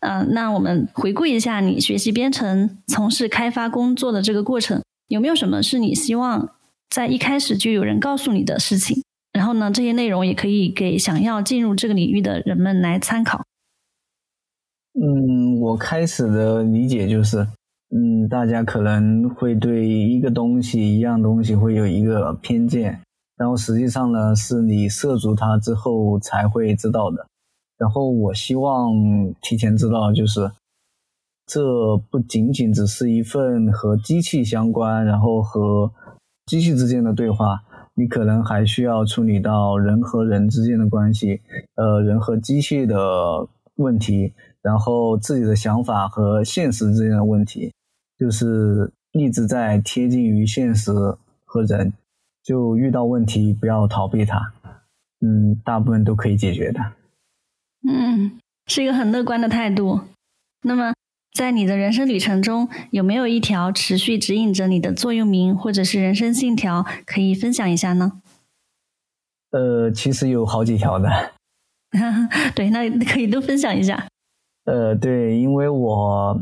[0.00, 6.50] 嗯，那我们回顾一下你学习编程、从事开发工作的这个过程，有没有什么是你希望
[6.90, 9.02] 在一开始就有人告诉你的事情？
[9.32, 13.42] 然后呢，这些内容也可以给想要进入这个领域的人们来参考。
[14.92, 17.46] 嗯，我开始的理解就是，
[17.94, 23.00] 嗯，大家可能会对一个东西、一样东西会有一个偏见。
[23.40, 27.26] 然后实际上呢，是你涉足它之后才会知道的。
[27.78, 28.92] 然后我希望
[29.40, 30.50] 提前知道，就是
[31.46, 35.90] 这不仅仅只是一份和机器相关，然后和
[36.44, 37.62] 机器之间的对话，
[37.94, 41.40] 你可能还需要处理到人和人之间的关系，
[41.76, 47.72] 呃，人和机器的问题，然后自己的想法和现实之间的问题，
[48.18, 50.92] 就是一直在贴近于现实
[51.46, 51.90] 和人。
[52.42, 54.52] 就遇到问题不要逃避它，
[55.20, 56.80] 嗯，大部分都可以解决的。
[57.88, 60.00] 嗯，是一个很乐观的态度。
[60.62, 60.92] 那么，
[61.32, 68.20] 在你的人生旅程中，有没有一条持续指引着你的座右铭或者是人生信条，可以分享一下呢？
[69.50, 71.08] 呃，其实有好几条的。
[72.54, 74.06] 对，那可以都分享一下。
[74.64, 76.40] 呃，对，因为我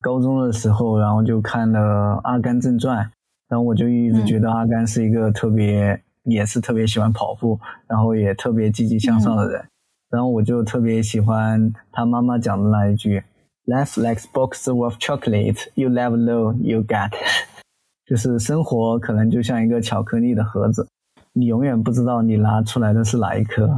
[0.00, 1.80] 高中的时候，然后就看了
[2.22, 3.06] 《阿甘正传》。
[3.48, 9.64] 然后我就一直觉得阿甘是一个特别，也是特别喜欢跑步，然后也特别积极向上的人。
[10.10, 13.22] 然后我就特别喜欢他妈妈讲的那一句
[13.66, 17.10] ：“Life like box of chocolate, you never know you get。
[18.06, 20.86] ”就是生活可能就像一个巧克力的盒子，
[21.32, 23.68] 你永远不知道你拿出来的是哪一颗。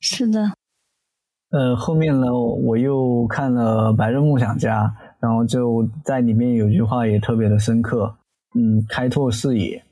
[0.00, 0.52] 是的。
[1.50, 4.84] 呃，后面呢，我又看了《白日梦想家》，
[5.20, 8.14] 然后就在里面有句话也特别的深刻。
[8.54, 9.82] 嗯，开拓视野，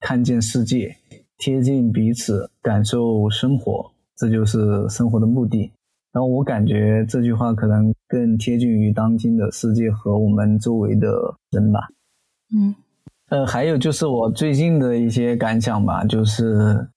[0.00, 0.96] 看见世界，
[1.38, 5.70] 贴近彼此，感受生活，这就是生活的目的。
[6.12, 11.08] 然后我感觉这句话可能更贴近于当今的世界和我们周围的
[11.50, 11.80] 人吧。
[12.52, 12.74] 嗯，
[13.28, 16.88] 呃，还有就是我最近的一些感想吧，就是，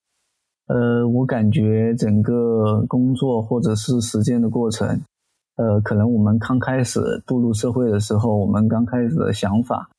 [0.67, 4.99] 呃，我感觉整个工作或者是实践的过程，
[5.57, 9.89] 呃，可能我们刚开始步入社会的时候，我们刚开始的想法。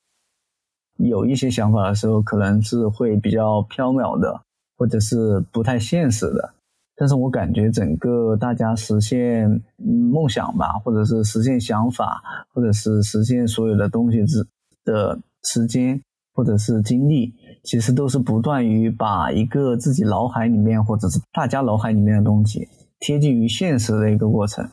[0.98, 4.40] 有一些想法的时候，可能是会比较缥缈的，
[4.76, 6.54] 或者是不太现实的。
[6.96, 12.22] 但是我感觉整个大家实现梦想吧，或者是实现想法，
[12.52, 14.46] 或者是实现所有的东西之
[14.84, 16.00] 的时间，
[16.32, 17.34] 或者是精力，
[17.64, 22.68] 其实都是不断于把一个自己脑海里面，或者是大家脑海里面的东西
[23.00, 24.64] 贴近于现实的一个过程。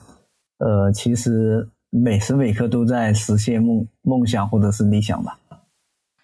[0.60, 5.40] 呃，其实每时每刻都在实现梦梦想或者是理想吧。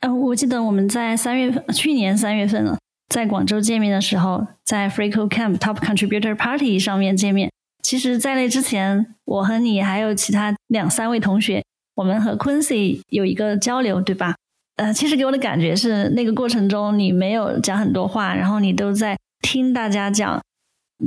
[0.02, 2.78] 嗯，我记得我们在三月份，去年三月份了，
[3.10, 7.52] 在广州见面的时候，在 Freeco Camp Top Contributor Party 上面见面。
[7.82, 11.64] 其实，在那之前，我和你还有其他两三位同学，
[11.96, 14.36] 我们和 Quincy 有一个交流，对吧？
[14.76, 20.40] 呃，其实给我的感觉是，那个过程中你没有讲很多话，然后你都在听大家讲。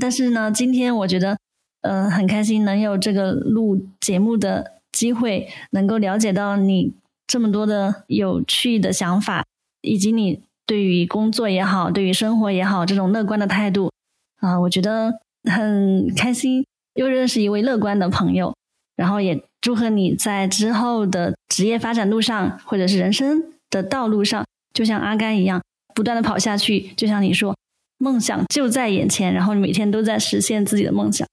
[0.01, 1.39] 但是呢，今天我觉得，
[1.83, 6.95] 呃，很开心能有这个录节目的机会，能够了解到你。
[7.31, 9.44] 这么多的有趣的想法，
[9.82, 13.93] 以及你对于工作也好，对于生活也好，这种乐观的态度
[14.40, 18.52] 啊，我觉得很开心，又认识一位乐观的朋友。
[18.97, 24.44] 然后也祝贺你在之后的职业发展路上，或者是人生的道路上，
[24.74, 25.62] 就像阿甘一样，
[25.94, 26.89] 不断的跑下去。
[26.97, 27.57] 就像你说，
[27.98, 31.24] 梦想就在眼前，然后你每天都在实现自己的梦想。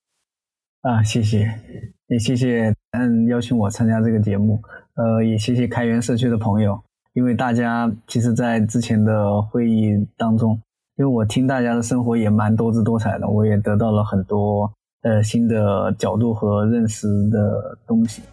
[0.81, 1.59] 啊，谢谢，
[2.07, 4.61] 也谢谢嗯邀请我参加这个节目。
[4.97, 6.79] 呃，也谢谢开源社区的朋友，
[7.13, 10.59] 因为大家其实，在之前的会议当中，
[10.97, 14.71] 因为我听大家的生活也蛮多姿多彩的，我也得到了很多
[15.03, 18.23] 呃新的角度和认识的东西。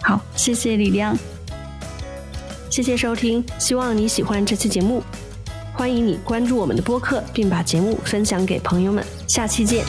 [0.00, 1.16] 好，谢谢李亮，
[2.70, 5.02] 谢谢收听，希望你喜欢这期节目，
[5.72, 9.84] 欢迎你关注我们的播客，并把节目分享给朋友们，下期见。